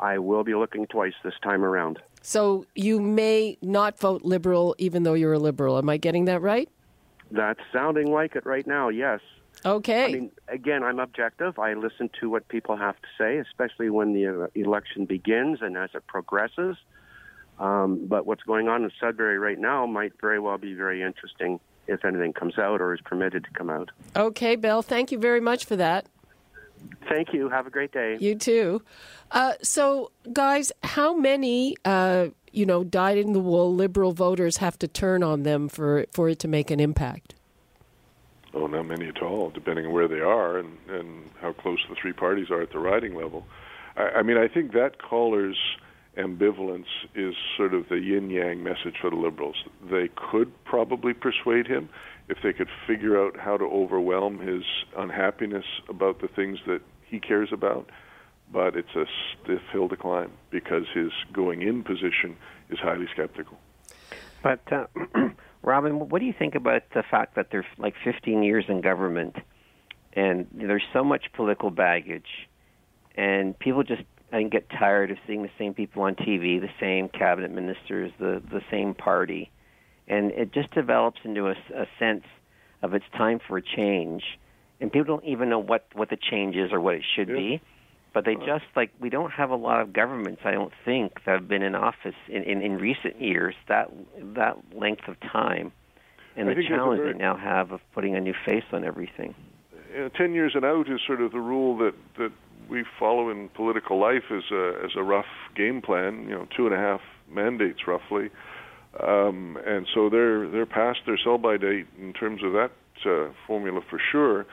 I 0.00 0.18
will 0.18 0.42
be 0.42 0.54
looking 0.54 0.86
twice 0.86 1.14
this 1.22 1.34
time 1.42 1.64
around. 1.64 2.00
So 2.22 2.66
you 2.74 3.00
may 3.00 3.56
not 3.62 3.98
vote 3.98 4.22
Liberal 4.22 4.74
even 4.78 5.04
though 5.04 5.14
you're 5.14 5.34
a 5.34 5.38
Liberal. 5.38 5.78
Am 5.78 5.88
I 5.88 5.96
getting 5.98 6.24
that 6.24 6.40
right? 6.42 6.68
That's 7.30 7.60
sounding 7.72 8.10
like 8.10 8.34
it 8.34 8.44
right 8.44 8.66
now, 8.66 8.88
yes. 8.88 9.20
Okay. 9.64 10.04
I 10.06 10.12
mean, 10.12 10.30
again, 10.48 10.82
I'm 10.82 10.98
objective. 10.98 11.58
I 11.58 11.74
listen 11.74 12.10
to 12.20 12.28
what 12.28 12.48
people 12.48 12.76
have 12.76 12.96
to 12.96 13.08
say, 13.16 13.38
especially 13.38 13.90
when 13.90 14.12
the 14.12 14.50
election 14.54 15.04
begins 15.04 15.60
and 15.62 15.76
as 15.76 15.90
it 15.94 16.06
progresses. 16.06 16.76
Um, 17.58 18.06
but 18.06 18.26
what's 18.26 18.42
going 18.42 18.68
on 18.68 18.84
in 18.84 18.90
Sudbury 19.00 19.38
right 19.38 19.58
now 19.58 19.86
might 19.86 20.12
very 20.20 20.40
well 20.40 20.58
be 20.58 20.74
very 20.74 21.02
interesting 21.02 21.60
if 21.86 22.04
anything 22.04 22.32
comes 22.32 22.58
out 22.58 22.80
or 22.80 22.94
is 22.94 23.00
permitted 23.02 23.44
to 23.44 23.50
come 23.50 23.70
out. 23.70 23.90
Okay, 24.16 24.56
Bill, 24.56 24.82
thank 24.82 25.12
you 25.12 25.18
very 25.18 25.40
much 25.40 25.64
for 25.64 25.76
that. 25.76 26.06
Thank 27.08 27.32
you. 27.32 27.48
Have 27.48 27.66
a 27.66 27.70
great 27.70 27.92
day. 27.92 28.16
You 28.20 28.34
too. 28.34 28.82
Uh, 29.30 29.54
so, 29.62 30.10
guys, 30.32 30.72
how 30.82 31.14
many, 31.14 31.76
uh, 31.84 32.28
you 32.52 32.66
know, 32.66 32.84
dyed 32.84 33.18
in 33.18 33.32
the 33.32 33.40
wool 33.40 33.74
liberal 33.74 34.12
voters 34.12 34.58
have 34.58 34.78
to 34.80 34.88
turn 34.88 35.22
on 35.22 35.44
them 35.44 35.68
for, 35.68 36.06
for 36.12 36.28
it 36.28 36.38
to 36.40 36.48
make 36.48 36.70
an 36.70 36.80
impact? 36.80 37.34
Oh, 38.52 38.66
not 38.66 38.84
many 38.84 39.08
at 39.08 39.22
all, 39.22 39.50
depending 39.50 39.86
on 39.86 39.92
where 39.92 40.08
they 40.08 40.20
are 40.20 40.58
and, 40.58 40.78
and 40.88 41.30
how 41.40 41.52
close 41.52 41.78
the 41.88 41.96
three 42.00 42.12
parties 42.12 42.50
are 42.50 42.62
at 42.62 42.70
the 42.70 42.78
riding 42.78 43.14
level. 43.14 43.46
I, 43.96 44.02
I 44.02 44.22
mean, 44.22 44.36
I 44.36 44.48
think 44.48 44.72
that 44.72 45.02
caller's 45.02 45.58
ambivalence 46.16 46.86
is 47.14 47.34
sort 47.56 47.74
of 47.74 47.88
the 47.88 47.96
yin 47.96 48.30
yang 48.30 48.62
message 48.62 48.96
for 49.00 49.10
the 49.10 49.16
liberals. 49.16 49.56
They 49.90 50.08
could 50.14 50.52
probably 50.64 51.12
persuade 51.12 51.66
him 51.66 51.88
if 52.28 52.38
they 52.42 52.52
could 52.52 52.68
figure 52.86 53.22
out 53.22 53.38
how 53.38 53.56
to 53.56 53.64
overwhelm 53.64 54.38
his 54.38 54.62
unhappiness 54.96 55.64
about 55.88 56.20
the 56.20 56.28
things 56.28 56.58
that 56.66 56.80
he 57.04 57.20
cares 57.20 57.50
about, 57.52 57.90
but 58.52 58.76
it's 58.76 58.94
a 58.94 59.04
stiff 59.42 59.62
hill 59.72 59.88
to 59.88 59.96
climb 59.96 60.30
because 60.50 60.84
his 60.94 61.10
going 61.32 61.62
in 61.62 61.82
position 61.82 62.36
is 62.70 62.78
highly 62.78 63.06
skeptical. 63.12 63.58
But, 64.42 64.60
uh, 64.72 64.86
Robin, 65.62 66.08
what 66.08 66.18
do 66.18 66.26
you 66.26 66.34
think 66.38 66.54
about 66.54 66.82
the 66.94 67.02
fact 67.02 67.36
that 67.36 67.48
they're 67.50 67.66
like 67.78 67.94
15 68.04 68.42
years 68.42 68.64
in 68.68 68.80
government 68.80 69.36
and 70.12 70.46
there's 70.52 70.84
so 70.92 71.02
much 71.02 71.26
political 71.32 71.70
baggage 71.70 72.48
and 73.16 73.58
people 73.58 73.82
just 73.82 74.02
I 74.32 74.42
get 74.44 74.68
tired 74.68 75.10
of 75.10 75.18
seeing 75.26 75.42
the 75.42 75.50
same 75.58 75.74
people 75.74 76.02
on 76.02 76.14
TV, 76.16 76.60
the 76.60 76.70
same 76.80 77.08
cabinet 77.08 77.50
ministers, 77.50 78.10
the 78.18 78.42
the 78.50 78.62
same 78.70 78.94
party, 78.94 79.50
and 80.08 80.30
it 80.32 80.52
just 80.52 80.72
develops 80.72 81.20
into 81.24 81.46
a, 81.46 81.54
a 81.74 81.86
sense 81.98 82.24
of 82.82 82.94
it's 82.94 83.04
time 83.16 83.40
for 83.46 83.58
a 83.58 83.62
change, 83.62 84.22
and 84.80 84.92
people 84.92 85.16
don't 85.16 85.24
even 85.24 85.48
know 85.48 85.58
what 85.58 85.86
what 85.94 86.10
the 86.10 86.16
change 86.16 86.56
is 86.56 86.72
or 86.72 86.80
what 86.80 86.94
it 86.94 87.02
should 87.14 87.28
yeah. 87.28 87.34
be, 87.34 87.62
but 88.12 88.24
they 88.24 88.34
just 88.34 88.64
like 88.76 88.90
we 89.00 89.08
don't 89.08 89.32
have 89.32 89.50
a 89.50 89.56
lot 89.56 89.80
of 89.80 89.92
governments. 89.92 90.42
I 90.44 90.52
don't 90.52 90.72
think 90.84 91.12
that 91.26 91.32
have 91.32 91.48
been 91.48 91.62
in 91.62 91.74
office 91.74 92.14
in 92.28 92.42
in, 92.42 92.62
in 92.62 92.76
recent 92.76 93.20
years 93.20 93.54
that 93.68 93.90
that 94.34 94.56
length 94.74 95.08
of 95.08 95.18
time, 95.20 95.72
and 96.36 96.48
I 96.48 96.54
the 96.54 96.66
challenge 96.66 97.00
very... 97.00 97.12
they 97.12 97.18
now 97.18 97.36
have 97.36 97.72
of 97.72 97.80
putting 97.92 98.16
a 98.16 98.20
new 98.20 98.34
face 98.44 98.64
on 98.72 98.84
everything. 98.84 99.34
Uh, 99.96 100.08
ten 100.10 100.34
years 100.34 100.52
and 100.54 100.64
out 100.64 100.88
is 100.88 101.00
sort 101.06 101.20
of 101.20 101.32
the 101.32 101.40
rule 101.40 101.76
that 101.78 101.94
that 102.18 102.32
we 102.68 102.84
follow 102.98 103.30
in 103.30 103.48
political 103.50 104.00
life 104.00 104.24
as 104.30 104.44
a 104.50 104.80
as 104.84 104.90
a 104.96 105.02
rough 105.02 105.26
game 105.54 105.82
plan. 105.82 106.24
You 106.28 106.34
know, 106.34 106.48
two 106.56 106.66
and 106.66 106.74
a 106.74 106.78
half 106.78 107.00
mandates 107.30 107.86
roughly, 107.86 108.30
um, 109.02 109.58
and 109.66 109.86
so 109.92 110.08
they're 110.08 110.48
they're 110.48 110.66
past 110.66 111.00
their 111.06 111.18
sell 111.18 111.38
by 111.38 111.56
date 111.56 111.86
in 111.98 112.12
terms 112.12 112.42
of 112.42 112.52
that 112.52 112.72
uh, 113.06 113.32
formula 113.46 113.80
for 113.88 114.00
sure. 114.12 114.46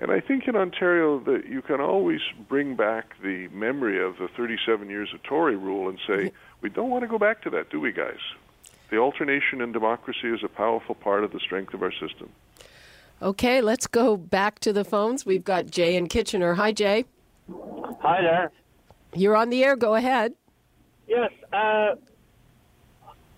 And 0.00 0.10
I 0.10 0.20
think 0.20 0.48
in 0.48 0.56
Ontario 0.56 1.20
that 1.20 1.46
you 1.48 1.62
can 1.62 1.80
always 1.80 2.20
bring 2.48 2.74
back 2.74 3.14
the 3.22 3.48
memory 3.52 4.04
of 4.04 4.16
the 4.16 4.28
37 4.36 4.90
years 4.90 5.10
of 5.14 5.22
Tory 5.22 5.56
rule 5.56 5.88
and 5.88 5.98
say 6.06 6.32
we 6.62 6.68
don't 6.68 6.90
want 6.90 7.02
to 7.02 7.08
go 7.08 7.18
back 7.18 7.42
to 7.42 7.50
that, 7.50 7.70
do 7.70 7.78
we, 7.78 7.92
guys? 7.92 8.18
The 8.90 8.98
alternation 8.98 9.60
in 9.60 9.70
democracy 9.72 10.28
is 10.28 10.42
a 10.42 10.48
powerful 10.48 10.96
part 10.96 11.22
of 11.22 11.32
the 11.32 11.38
strength 11.38 11.74
of 11.74 11.82
our 11.82 11.92
system. 11.92 12.30
Okay, 13.22 13.60
let's 13.60 13.86
go 13.86 14.16
back 14.16 14.58
to 14.60 14.72
the 14.72 14.84
phones. 14.84 15.24
We've 15.24 15.44
got 15.44 15.66
Jay 15.66 15.96
in 15.96 16.08
Kitchener. 16.08 16.54
Hi, 16.54 16.72
Jay. 16.72 17.04
Hi 17.50 18.22
there. 18.22 18.52
You're 19.14 19.36
on 19.36 19.50
the 19.50 19.64
air. 19.64 19.76
Go 19.76 19.94
ahead. 19.94 20.34
Yes, 21.06 21.30
uh, 21.52 21.94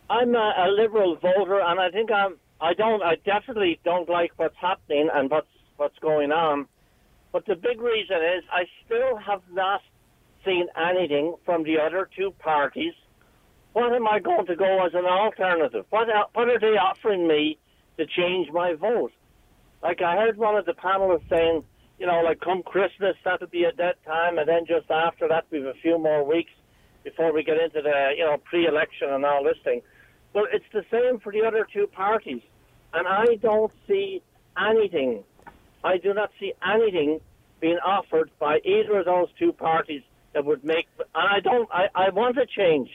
I'm 0.08 0.34
a, 0.34 0.54
a, 0.58 0.68
liberal 0.70 1.16
voter, 1.16 1.60
and 1.60 1.80
I 1.80 1.90
think 1.90 2.10
I'm. 2.12 2.36
I 2.60 2.74
don't. 2.74 3.02
I 3.02 3.16
definitely 3.24 3.80
don't 3.84 4.08
like 4.08 4.32
what's 4.36 4.56
happening 4.60 5.08
and 5.12 5.30
what's 5.30 5.48
what's 5.76 5.98
going 5.98 6.30
on. 6.30 6.66
But 7.32 7.46
the 7.46 7.56
big 7.56 7.80
reason 7.80 8.16
is 8.16 8.44
I 8.50 8.64
still 8.84 9.16
have 9.16 9.42
not 9.52 9.80
seen 10.44 10.68
anything 10.76 11.34
from 11.44 11.64
the 11.64 11.78
other 11.78 12.08
two 12.16 12.30
parties. 12.38 12.94
What 13.72 13.92
am 13.92 14.06
I 14.06 14.20
going 14.20 14.46
to 14.46 14.56
go 14.56 14.86
as 14.86 14.94
an 14.94 15.04
alternative? 15.04 15.84
What 15.90 16.06
what 16.32 16.48
are 16.48 16.60
they 16.60 16.78
offering 16.78 17.26
me 17.26 17.58
to 17.98 18.06
change 18.06 18.50
my 18.52 18.74
vote? 18.74 19.12
Like 19.82 20.00
I 20.00 20.16
heard 20.16 20.38
one 20.38 20.56
of 20.56 20.64
the 20.64 20.72
panelists 20.72 21.28
saying 21.28 21.64
you 21.98 22.06
know, 22.06 22.20
like 22.20 22.40
come 22.40 22.62
Christmas, 22.62 23.16
that'll 23.24 23.46
be 23.46 23.64
a 23.64 23.72
dead 23.72 23.94
time, 24.04 24.38
and 24.38 24.48
then 24.48 24.66
just 24.66 24.90
after 24.90 25.28
that, 25.28 25.46
we've 25.50 25.64
a 25.64 25.74
few 25.82 25.98
more 25.98 26.24
weeks 26.24 26.52
before 27.04 27.32
we 27.32 27.42
get 27.42 27.58
into 27.58 27.80
the, 27.82 28.10
you 28.16 28.24
know, 28.24 28.36
pre-election 28.44 29.10
and 29.10 29.24
all 29.24 29.44
this 29.44 29.56
thing. 29.64 29.80
Well, 30.34 30.46
it's 30.52 30.64
the 30.72 30.84
same 30.90 31.20
for 31.20 31.32
the 31.32 31.42
other 31.46 31.66
two 31.72 31.86
parties, 31.86 32.42
and 32.92 33.06
I 33.06 33.36
don't 33.40 33.72
see 33.88 34.22
anything. 34.58 35.24
I 35.82 35.98
do 35.98 36.12
not 36.12 36.30
see 36.38 36.52
anything 36.66 37.20
being 37.60 37.78
offered 37.78 38.30
by 38.38 38.58
either 38.64 38.98
of 38.98 39.06
those 39.06 39.28
two 39.38 39.52
parties 39.52 40.02
that 40.34 40.44
would 40.44 40.64
make. 40.64 40.86
And 40.98 41.06
I 41.14 41.40
don't. 41.40 41.68
I, 41.72 41.86
I 41.94 42.10
want 42.10 42.36
a 42.36 42.46
change, 42.46 42.90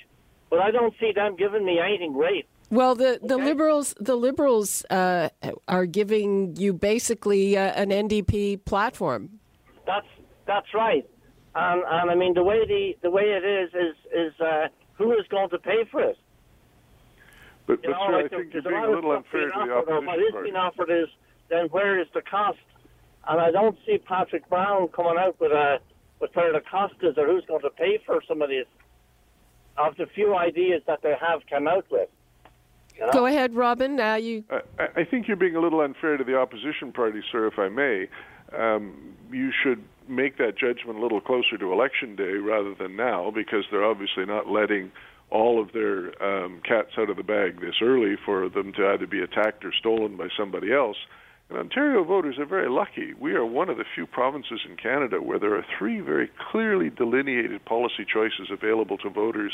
but 0.49 0.59
I 0.59 0.71
don't 0.71 0.93
see 0.99 1.11
them 1.13 1.35
giving 1.35 1.65
me 1.65 1.79
anything 1.79 2.13
great. 2.13 2.47
Well, 2.71 2.95
the, 2.95 3.19
the 3.21 3.37
liberals 3.37 3.93
the 3.99 4.15
liberals 4.15 4.85
uh, 4.89 5.27
are 5.67 5.85
giving 5.85 6.55
you 6.55 6.71
basically 6.71 7.57
uh, 7.57 7.63
an 7.73 7.89
NDP 7.89 8.63
platform. 8.63 9.41
That's 9.85 10.07
that's 10.47 10.73
right. 10.73 11.05
And 11.53 11.83
and 11.85 12.09
I 12.09 12.15
mean 12.15 12.33
the 12.33 12.43
way 12.43 12.65
the 12.65 12.95
the 13.03 13.11
way 13.11 13.23
it 13.23 13.43
is 13.43 13.69
is 13.73 13.95
is 14.15 14.39
uh, 14.39 14.67
who 14.93 15.11
is 15.11 15.27
going 15.29 15.49
to 15.49 15.59
pay 15.59 15.83
for 15.91 16.01
it? 16.01 16.17
But, 17.67 17.83
You 17.83 17.89
but 17.89 17.91
know, 17.91 18.07
sir, 18.07 18.15
I 18.15 18.21
like, 18.21 18.31
think 18.31 18.53
you're 18.53 18.61
being 18.63 18.75
a 18.85 18.89
little 18.89 19.11
unfair 19.11 19.47
to 19.47 19.47
the 19.47 19.73
offered, 19.73 19.91
opposition 19.91 20.05
What 20.05 20.19
is 20.19 20.31
party. 20.31 20.43
being 20.45 20.55
offered 20.55 20.89
is 20.89 21.07
then 21.49 21.65
where 21.71 21.99
is 21.99 22.07
the 22.13 22.21
cost? 22.21 22.59
And 23.27 23.39
I 23.41 23.51
don't 23.51 23.77
see 23.85 23.97
Patrick 23.97 24.47
Brown 24.49 24.87
coming 24.95 25.17
out 25.19 25.37
with 25.41 25.51
a 25.51 25.79
with 26.21 26.31
where 26.35 26.53
the 26.53 26.61
cost 26.61 26.95
is 27.01 27.17
or 27.17 27.27
who's 27.27 27.43
going 27.47 27.61
to 27.63 27.69
pay 27.71 27.99
for 28.05 28.21
some 28.29 28.41
of 28.41 28.49
these 28.49 28.65
of 29.77 29.97
the 29.97 30.05
few 30.15 30.35
ideas 30.37 30.81
that 30.87 31.01
they 31.03 31.15
have 31.19 31.41
come 31.49 31.67
out 31.67 31.85
with. 31.91 32.07
You 32.95 33.05
know? 33.05 33.11
Go 33.11 33.25
ahead, 33.25 33.55
Robin. 33.55 33.99
Uh, 33.99 34.15
you 34.15 34.43
I, 34.49 35.01
I 35.01 35.03
think 35.03 35.27
you're 35.27 35.37
being 35.37 35.55
a 35.55 35.61
little 35.61 35.81
unfair 35.81 36.17
to 36.17 36.23
the 36.23 36.37
opposition 36.37 36.91
party, 36.91 37.21
sir, 37.31 37.47
if 37.47 37.57
I 37.57 37.69
may. 37.69 38.07
Um, 38.57 39.15
you 39.31 39.51
should 39.63 39.83
make 40.07 40.37
that 40.37 40.57
judgment 40.57 40.99
a 40.99 41.01
little 41.01 41.21
closer 41.21 41.57
to 41.57 41.71
election 41.71 42.15
day 42.15 42.33
rather 42.33 42.75
than 42.75 42.95
now, 42.95 43.31
because 43.31 43.63
they're 43.71 43.85
obviously 43.85 44.25
not 44.25 44.47
letting 44.47 44.91
all 45.29 45.61
of 45.61 45.71
their 45.71 46.21
um, 46.21 46.61
cats 46.67 46.89
out 46.97 47.09
of 47.09 47.15
the 47.15 47.23
bag 47.23 47.61
this 47.61 47.75
early 47.81 48.15
for 48.25 48.49
them 48.49 48.73
to 48.73 48.87
either 48.89 49.07
be 49.07 49.21
attacked 49.21 49.63
or 49.63 49.71
stolen 49.71 50.17
by 50.17 50.27
somebody 50.37 50.73
else. 50.73 50.97
And 51.49 51.57
Ontario 51.57 52.03
voters 52.03 52.37
are 52.39 52.45
very 52.45 52.69
lucky. 52.69 53.13
We 53.13 53.33
are 53.33 53.45
one 53.45 53.69
of 53.69 53.77
the 53.77 53.85
few 53.95 54.05
provinces 54.05 54.61
in 54.69 54.75
Canada 54.77 55.21
where 55.21 55.39
there 55.39 55.55
are 55.55 55.65
three 55.77 56.01
very 56.01 56.29
clearly 56.51 56.89
delineated 56.89 57.63
policy 57.65 58.05
choices 58.05 58.49
available 58.51 58.97
to 58.99 59.09
voters 59.09 59.53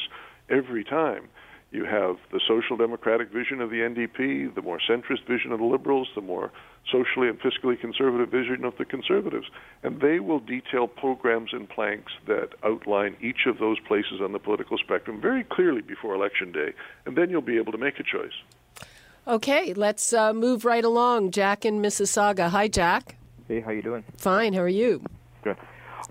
every 0.50 0.84
time. 0.84 1.28
You 1.72 1.84
have 1.84 2.16
the 2.32 2.40
social 2.48 2.78
democratic 2.78 3.30
vision 3.30 3.60
of 3.60 3.70
the 3.70 3.78
NDP, 3.78 4.56
the 4.56 4.62
more 4.62 4.80
centrist 4.90 5.28
vision 5.28 5.52
of 5.52 5.60
the 5.60 5.66
Liberals, 5.66 6.08
the 6.16 6.22
more 6.22 6.52
socially 6.90 7.28
and 7.28 7.38
fiscally 7.42 7.80
conservative 7.80 8.30
vision 8.30 8.64
of 8.64 8.74
the 8.78 8.86
Conservatives. 8.86 9.48
And 9.84 10.00
they 10.00 10.20
will 10.20 10.40
detail 10.40 10.88
programs 10.88 11.52
and 11.52 11.68
planks 11.68 12.14
that 12.26 12.52
outline 12.64 13.18
each 13.22 13.46
of 13.48 13.60
those 13.60 13.80
places 13.82 14.22
on 14.22 14.32
the 14.32 14.40
political 14.40 14.78
spectrum 14.78 15.20
very 15.20 15.44
clearly 15.44 15.82
before 15.82 16.16
Election 16.16 16.54
Day. 16.54 16.74
And 17.06 17.18
then 17.18 17.30
you'll 17.30 17.42
be 17.42 17.58
able 17.58 17.74
to 17.74 17.78
make 17.78 18.00
a 18.00 18.04
choice. 18.04 18.88
okay? 19.28 19.74
Let's 19.74 20.14
uh, 20.14 20.34
move 20.34 20.64
right 20.64 20.86
along. 20.86 21.32
Jack 21.32 21.66
in 21.66 21.82
Mississauga. 21.82 22.50
Hi, 22.50 22.70
Jack. 22.70 23.18
Hey, 23.50 23.60
how 23.60 23.72
you 23.72 23.82
doing? 23.82 24.06
Fine. 24.18 24.54
How 24.54 24.62
are 24.62 24.70
you? 24.70 25.02
Good. 25.44 25.58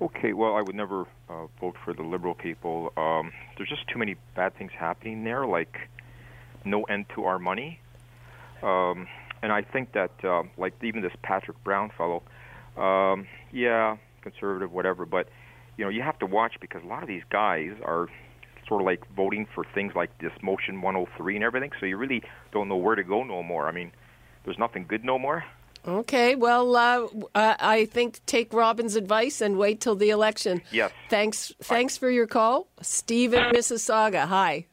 Okay, 0.03 0.35
well, 0.35 0.55
I 0.55 0.61
would 0.61 0.75
never 0.77 1.07
uh, 1.29 1.47
vote 1.61 1.77
for 1.85 1.93
the 1.93 2.03
liberal 2.03 2.35
people. 2.35 2.93
Um, 2.97 3.33
there's 3.57 3.69
just 3.69 3.87
too 3.89 3.99
many 3.99 4.17
bad 4.35 4.57
things 4.57 4.73
happening 4.79 5.25
there, 5.25 5.47
like 5.47 5.77
no 6.65 6.85
end 6.85 7.07
to 7.15 7.25
our 7.25 7.39
money. 7.39 7.81
Um, 8.63 9.07
and 9.43 9.53
I 9.53 9.63
think 9.63 9.93
that, 9.93 10.13
uh, 10.25 10.45
like 10.57 10.75
even 10.83 11.03
this 11.03 11.13
Patrick 11.23 11.63
Brown 11.63 11.91
fellow, 11.97 12.23
um, 12.77 13.27
yeah, 13.53 13.97
conservative, 14.23 14.73
whatever, 14.73 15.05
but 15.05 15.29
you 15.77 15.85
know, 15.85 15.91
you 15.91 16.03
have 16.03 16.19
to 16.21 16.27
watch 16.27 16.55
because 16.61 16.83
a 16.83 16.87
lot 16.87 17.03
of 17.03 17.09
these 17.09 17.23
guys 17.31 17.73
are 17.85 18.09
sort 18.67 18.81
of 18.81 18.87
like 18.87 19.03
voting 19.15 19.47
for 19.55 19.65
things 19.75 19.93
like 19.95 20.17
this 20.19 20.33
motion 20.43 20.81
103 20.81 21.37
and 21.37 21.45
everything. 21.45 21.71
So 21.79 21.87
you 21.87 21.97
really 21.97 22.23
don't 22.53 22.69
know 22.69 22.77
where 22.77 22.97
to 22.97 23.05
go 23.05 23.23
no 23.23 23.43
more. 23.43 23.69
I 23.69 23.73
mean, 23.73 23.93
there's 24.45 24.59
nothing 24.59 24.87
good 24.89 25.05
no 25.05 25.19
more. 25.19 25.45
Okay. 25.87 26.35
Well, 26.35 26.75
uh, 26.75 27.07
uh, 27.35 27.55
I 27.61 27.85
think 27.87 28.21
take 28.27 28.53
Robin's 28.53 28.97
advice 28.97 29.41
and 29.41 29.57
wait 29.57 29.81
till 29.81 29.95
the 29.95 30.11
election. 30.11 30.63
Yes. 30.73 30.91
Thanks. 31.09 31.53
Thanks 31.61 31.97
for 31.97 32.11
your 32.11 32.27
call, 32.27 32.67
Steve 32.83 33.35
in 33.35 33.45
Mississauga. 33.53 34.27
Hi. 34.27 34.67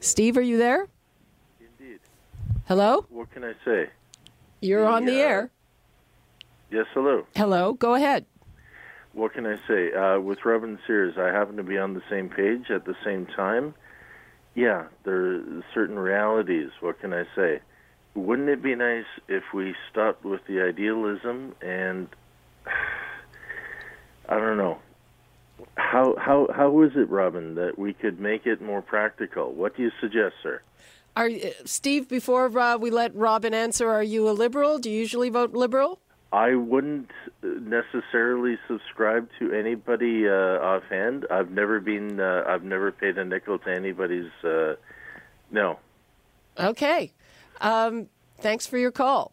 Steve, 0.00 0.36
are 0.36 0.42
you 0.42 0.58
there? 0.58 0.86
Indeed. 1.58 2.00
Hello. 2.68 3.06
What 3.08 3.30
can 3.32 3.42
I 3.44 3.54
say? 3.64 3.88
You're 4.60 4.84
on 4.86 5.06
the 5.06 5.12
Yeah. 5.14 5.18
air. 5.28 5.50
Yes, 6.70 6.86
hello. 6.92 7.26
Hello. 7.34 7.72
Go 7.72 7.94
ahead. 7.94 8.26
What 9.14 9.32
can 9.32 9.46
I 9.46 9.56
say? 9.66 9.92
Uh, 9.94 10.20
with 10.20 10.44
Robin 10.44 10.78
Sears, 10.86 11.16
I 11.16 11.28
happen 11.28 11.56
to 11.56 11.62
be 11.62 11.78
on 11.78 11.94
the 11.94 12.02
same 12.10 12.28
page 12.28 12.70
at 12.70 12.84
the 12.84 12.94
same 13.02 13.24
time. 13.24 13.74
Yeah, 14.54 14.84
there 15.04 15.36
are 15.36 15.64
certain 15.72 15.98
realities. 15.98 16.70
What 16.80 17.00
can 17.00 17.14
I 17.14 17.24
say? 17.34 17.60
Wouldn't 18.16 18.48
it 18.48 18.62
be 18.62 18.74
nice 18.74 19.04
if 19.28 19.44
we 19.54 19.74
stopped 19.90 20.24
with 20.24 20.40
the 20.48 20.62
idealism 20.62 21.54
and 21.60 22.08
I 24.28 24.38
don't 24.38 24.56
know. 24.56 24.78
How 25.76 26.16
how 26.18 26.48
how 26.54 26.82
is 26.82 26.92
it, 26.96 27.08
Robin, 27.08 27.54
that 27.54 27.78
we 27.78 27.92
could 27.92 28.18
make 28.20 28.46
it 28.46 28.60
more 28.60 28.82
practical? 28.82 29.52
What 29.52 29.76
do 29.76 29.82
you 29.82 29.90
suggest, 30.00 30.34
sir? 30.42 30.60
Are 31.14 31.30
Steve? 31.64 32.08
Before 32.08 32.46
uh, 32.58 32.76
we 32.76 32.90
let 32.90 33.14
Robin 33.14 33.54
answer, 33.54 33.88
are 33.88 34.02
you 34.02 34.28
a 34.28 34.32
liberal? 34.32 34.78
Do 34.78 34.90
you 34.90 34.98
usually 34.98 35.30
vote 35.30 35.54
liberal? 35.54 36.00
I 36.32 36.56
wouldn't 36.56 37.10
necessarily 37.42 38.58
subscribe 38.68 39.28
to 39.38 39.52
anybody 39.52 40.28
uh, 40.28 40.32
offhand. 40.32 41.24
I've 41.30 41.50
never 41.50 41.80
been. 41.80 42.20
Uh, 42.20 42.44
I've 42.46 42.64
never 42.64 42.92
paid 42.92 43.16
a 43.16 43.24
nickel 43.24 43.58
to 43.60 43.70
anybody's. 43.70 44.30
Uh, 44.44 44.74
no. 45.50 45.78
Okay. 46.58 47.12
Um, 47.60 48.08
thanks 48.38 48.66
for 48.66 48.78
your 48.78 48.90
call. 48.90 49.32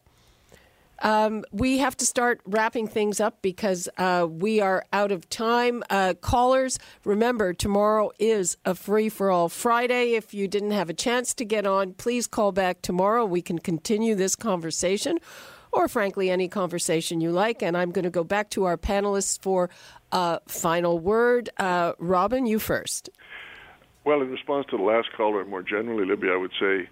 Um, 1.00 1.44
we 1.52 1.78
have 1.78 1.96
to 1.98 2.06
start 2.06 2.40
wrapping 2.46 2.86
things 2.86 3.20
up 3.20 3.42
because 3.42 3.88
uh, 3.98 4.26
we 4.30 4.60
are 4.60 4.84
out 4.92 5.12
of 5.12 5.28
time. 5.28 5.82
Uh, 5.90 6.14
callers, 6.20 6.78
remember, 7.04 7.52
tomorrow 7.52 8.10
is 8.18 8.56
a 8.64 8.74
free 8.74 9.08
for 9.08 9.30
all 9.30 9.48
Friday. 9.48 10.12
If 10.12 10.32
you 10.32 10.48
didn't 10.48 10.70
have 10.70 10.88
a 10.88 10.94
chance 10.94 11.34
to 11.34 11.44
get 11.44 11.66
on, 11.66 11.94
please 11.94 12.26
call 12.26 12.52
back 12.52 12.80
tomorrow. 12.80 13.24
We 13.24 13.42
can 13.42 13.58
continue 13.58 14.14
this 14.14 14.36
conversation 14.36 15.18
or, 15.72 15.88
frankly, 15.88 16.30
any 16.30 16.48
conversation 16.48 17.20
you 17.20 17.32
like. 17.32 17.62
And 17.62 17.76
I'm 17.76 17.90
going 17.90 18.04
to 18.04 18.10
go 18.10 18.24
back 18.24 18.48
to 18.50 18.64
our 18.64 18.78
panelists 18.78 19.40
for 19.40 19.68
a 20.12 20.40
final 20.46 20.98
word. 20.98 21.50
Uh, 21.58 21.94
Robin, 21.98 22.46
you 22.46 22.60
first. 22.60 23.10
Well, 24.04 24.20
in 24.22 24.30
response 24.30 24.66
to 24.70 24.76
the 24.76 24.82
last 24.82 25.08
caller, 25.16 25.44
more 25.44 25.62
generally, 25.62 26.06
Libby, 26.06 26.28
I 26.30 26.36
would 26.36 26.52
say 26.60 26.88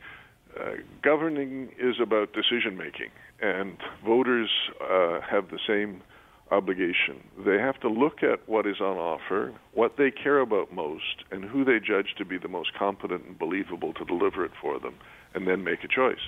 uh, 0.60 0.72
governing 1.02 1.70
is 1.78 1.96
about 2.00 2.32
decision 2.32 2.76
making, 2.76 3.10
and 3.40 3.76
voters 4.04 4.50
uh, 4.80 5.20
have 5.20 5.50
the 5.50 5.58
same 5.66 6.02
obligation. 6.50 7.22
They 7.44 7.58
have 7.58 7.80
to 7.80 7.88
look 7.88 8.22
at 8.22 8.46
what 8.46 8.66
is 8.66 8.80
on 8.80 8.98
offer, 8.98 9.54
what 9.72 9.96
they 9.96 10.10
care 10.10 10.40
about 10.40 10.72
most, 10.72 11.24
and 11.30 11.44
who 11.44 11.64
they 11.64 11.78
judge 11.80 12.14
to 12.18 12.24
be 12.24 12.36
the 12.36 12.48
most 12.48 12.74
competent 12.78 13.24
and 13.24 13.38
believable 13.38 13.94
to 13.94 14.04
deliver 14.04 14.44
it 14.44 14.52
for 14.60 14.78
them, 14.78 14.94
and 15.34 15.48
then 15.48 15.64
make 15.64 15.82
a 15.82 15.88
choice. 15.88 16.20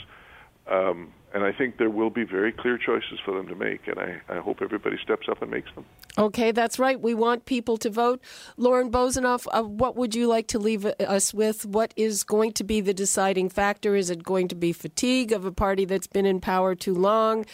Um, 0.71 1.13
and 1.35 1.43
I 1.43 1.51
think 1.51 1.79
there 1.79 1.91
will 1.91 2.11
be 2.11 2.23
very 2.23 2.53
clear 2.53 2.79
choices 2.79 3.19
for 3.25 3.35
them 3.35 3.49
to 3.49 3.57
make, 3.57 3.89
and 3.89 3.99
I, 3.99 4.21
I 4.29 4.39
hope 4.39 4.59
everybody 4.63 4.97
steps 5.03 5.27
up 5.29 5.43
and 5.43 5.51
makes 5.51 5.69
them. 5.75 5.85
Okay, 6.17 6.53
that's 6.53 6.79
right. 6.79 6.99
We 6.99 7.13
want 7.13 7.45
people 7.45 7.77
to 7.79 7.91
vote. 7.91 8.23
Lorne 8.57 8.89
Bozinoff, 8.89 9.49
uh, 9.53 9.65
what 9.65 9.97
would 9.97 10.15
you 10.15 10.29
like 10.29 10.47
to 10.49 10.61
leave 10.61 10.87
us 10.87 11.35
with? 11.35 11.67
What 11.67 11.93
is 11.97 12.23
going 12.23 12.53
to 12.53 12.63
be 12.63 12.81
the 12.81 12.95
deciding 12.95 13.49
factor? 13.49 13.97
Is 13.97 14.11
it 14.11 14.23
going 14.23 14.47
to 14.47 14.55
be 14.55 14.73
fatigue 14.73 15.33
of 15.33 15.45
a 15.45 15.51
party 15.51 15.85
that's 15.85 16.07
been 16.07 16.25
in 16.25 16.41
power 16.41 16.77
too 16.77 16.95
long, 16.95 17.47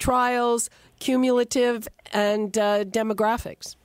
trials, 0.00 0.68
cumulative, 0.98 1.86
and 2.12 2.58
uh, 2.58 2.84
demographics? 2.84 3.76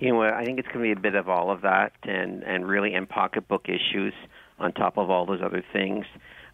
You 0.00 0.12
know, 0.12 0.22
I 0.22 0.44
think 0.44 0.58
it's 0.58 0.68
going 0.68 0.80
to 0.80 0.94
be 0.94 0.98
a 0.98 1.00
bit 1.00 1.14
of 1.14 1.28
all 1.28 1.52
of 1.52 1.62
that, 1.62 1.92
and 2.02 2.42
and 2.42 2.66
really 2.66 2.94
in 2.94 3.06
pocketbook 3.06 3.68
issues 3.68 4.12
on 4.58 4.72
top 4.72 4.98
of 4.98 5.08
all 5.08 5.24
those 5.24 5.40
other 5.40 5.64
things. 5.72 6.04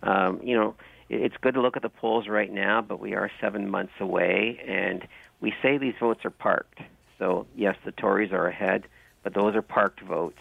Um, 0.03 0.41
you 0.43 0.57
know, 0.57 0.75
it's 1.13 1.37
good 1.43 1.55
to 1.55 1.61
look 1.61 1.77
at 1.77 1.83
the 1.83 1.91
polls 1.91 2.27
right 2.27 2.51
now, 2.51 2.81
but 2.81 2.99
we 2.99 3.15
are 3.15 3.31
seven 3.41 3.69
months 3.69 3.93
away, 4.01 4.59
and 4.67 5.07
we 5.41 5.53
say 5.63 5.77
these 5.77 5.95
votes 6.01 6.25
are 6.25 6.31
parked. 6.31 6.81
So 7.19 7.47
yes, 7.55 7.77
the 7.85 7.93
Tories 7.93 8.33
are 8.33 8.47
ahead, 8.47 8.85
but 9.23 9.35
those 9.35 9.55
are 9.55 9.63
parked 9.63 10.01
votes. 10.01 10.39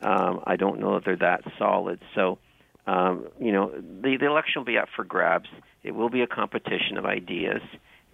Um, 0.00 0.40
I 0.44 0.56
don't 0.56 0.80
know 0.80 0.96
if 0.96 1.04
they're 1.04 1.16
that 1.16 1.44
solid. 1.58 2.00
So, 2.14 2.38
um, 2.86 3.28
you 3.38 3.52
know, 3.52 3.70
the, 3.70 4.16
the 4.16 4.26
election 4.26 4.60
will 4.60 4.64
be 4.64 4.78
up 4.78 4.88
for 4.94 5.04
grabs. 5.04 5.48
It 5.82 5.94
will 5.94 6.10
be 6.10 6.22
a 6.22 6.26
competition 6.26 6.96
of 6.96 7.04
ideas, 7.04 7.60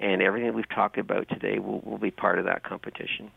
and 0.01 0.23
everything 0.23 0.55
we've 0.55 0.69
talked 0.69 0.99
about 0.99 1.29
today 1.29 1.59
will, 1.59 1.81
will 1.81 1.99
be 1.99 2.11
part 2.11 2.39
of 2.39 2.47
that 2.47 2.65
competition. 2.65 3.31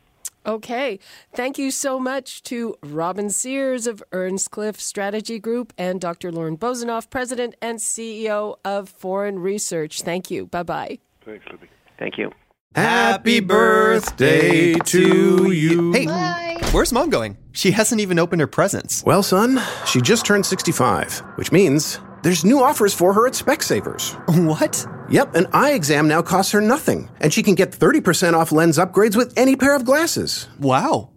Okay. 0.46 1.00
Thank 1.34 1.58
you 1.58 1.72
so 1.72 2.00
much 2.00 2.44
to 2.44 2.76
Robin 2.84 3.30
Sears 3.30 3.88
of 3.88 4.04
Earnscliffe 4.12 4.80
Strategy 4.80 5.40
Group 5.40 5.74
and 5.78 6.00
Dr. 6.00 6.32
Lorne 6.32 6.58
Bozinoff, 6.58 7.10
President 7.10 7.56
and 7.62 7.80
CEO 7.80 8.58
of 8.64 8.90
Forum 8.90 9.40
Research. 9.40 10.02
Thank 10.02 10.30
you. 10.30 10.46
Bye 10.48 10.64
bye. 10.64 11.00
Thanks, 11.24 11.46
Libby. 11.50 11.68
Thank 11.98 12.18
you. 12.18 12.32
Happy 12.76 13.40
birthday 13.40 14.74
to 14.74 15.52
you. 15.52 15.94
Hey, 15.94 16.58
where's 16.72 16.92
mom 16.92 17.10
going? 17.10 17.38
She 17.54 17.72
hasn't 17.72 18.02
even 18.02 18.20
opened 18.20 18.42
her 18.42 18.48
presents. 18.48 19.02
Well, 19.06 19.24
son, 19.24 19.62
she 19.86 20.02
just 20.02 20.26
turned 20.26 20.46
65, 20.46 21.20
which 21.36 21.54
means 21.54 22.02
there's 22.22 22.44
new 22.44 22.62
offers 22.62 22.94
for 22.94 23.14
her 23.14 23.28
at 23.28 23.34
Specsavers. 23.34 24.14
What? 24.46 24.86
Yep, 25.10 25.36
an 25.36 25.48
eye 25.54 25.72
exam 25.74 26.08
now 26.08 26.22
costs 26.22 26.52
her 26.52 26.62
nothing, 26.62 27.10
and 27.22 27.34
she 27.34 27.44
can 27.44 27.56
get 27.56 27.72
30% 27.72 28.34
off 28.34 28.52
lens 28.52 28.78
upgrades 28.78 29.16
with 29.16 29.38
any 29.38 29.56
pair 29.56 29.76
of 29.76 29.86
glasses. 29.86 30.48
Wow. 30.60 31.10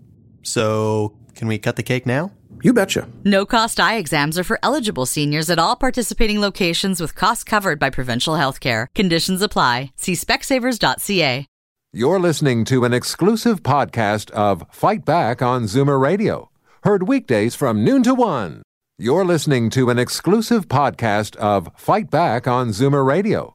So, 0.42 1.16
can 1.34 1.48
we 1.48 1.58
cut 1.58 1.76
the 1.76 1.82
cake 1.82 2.06
now? 2.06 2.32
You 2.62 2.72
betcha. 2.72 3.08
No 3.24 3.46
cost 3.46 3.78
eye 3.78 3.96
exams 3.96 4.38
are 4.38 4.44
for 4.44 4.58
eligible 4.62 5.06
seniors 5.06 5.48
at 5.48 5.58
all 5.58 5.76
participating 5.76 6.40
locations 6.40 7.00
with 7.00 7.14
costs 7.14 7.44
covered 7.44 7.78
by 7.78 7.90
provincial 7.90 8.34
health 8.34 8.58
care. 8.60 8.88
Conditions 8.94 9.42
apply. 9.42 9.92
See 9.96 10.14
specsavers.ca. 10.14 11.46
You're 11.92 12.20
listening 12.20 12.64
to 12.66 12.84
an 12.84 12.92
exclusive 12.92 13.62
podcast 13.62 14.30
of 14.32 14.64
Fight 14.70 15.06
Back 15.06 15.40
on 15.40 15.62
Zoomer 15.64 15.98
Radio, 15.98 16.50
heard 16.82 17.08
weekdays 17.08 17.54
from 17.54 17.82
noon 17.84 18.02
to 18.02 18.14
one. 18.14 18.62
You're 18.98 19.24
listening 19.24 19.70
to 19.70 19.88
an 19.88 19.98
exclusive 19.98 20.66
podcast 20.68 21.36
of 21.36 21.70
Fight 21.76 22.10
Back 22.10 22.46
on 22.48 22.70
Zoomer 22.70 23.06
Radio, 23.06 23.54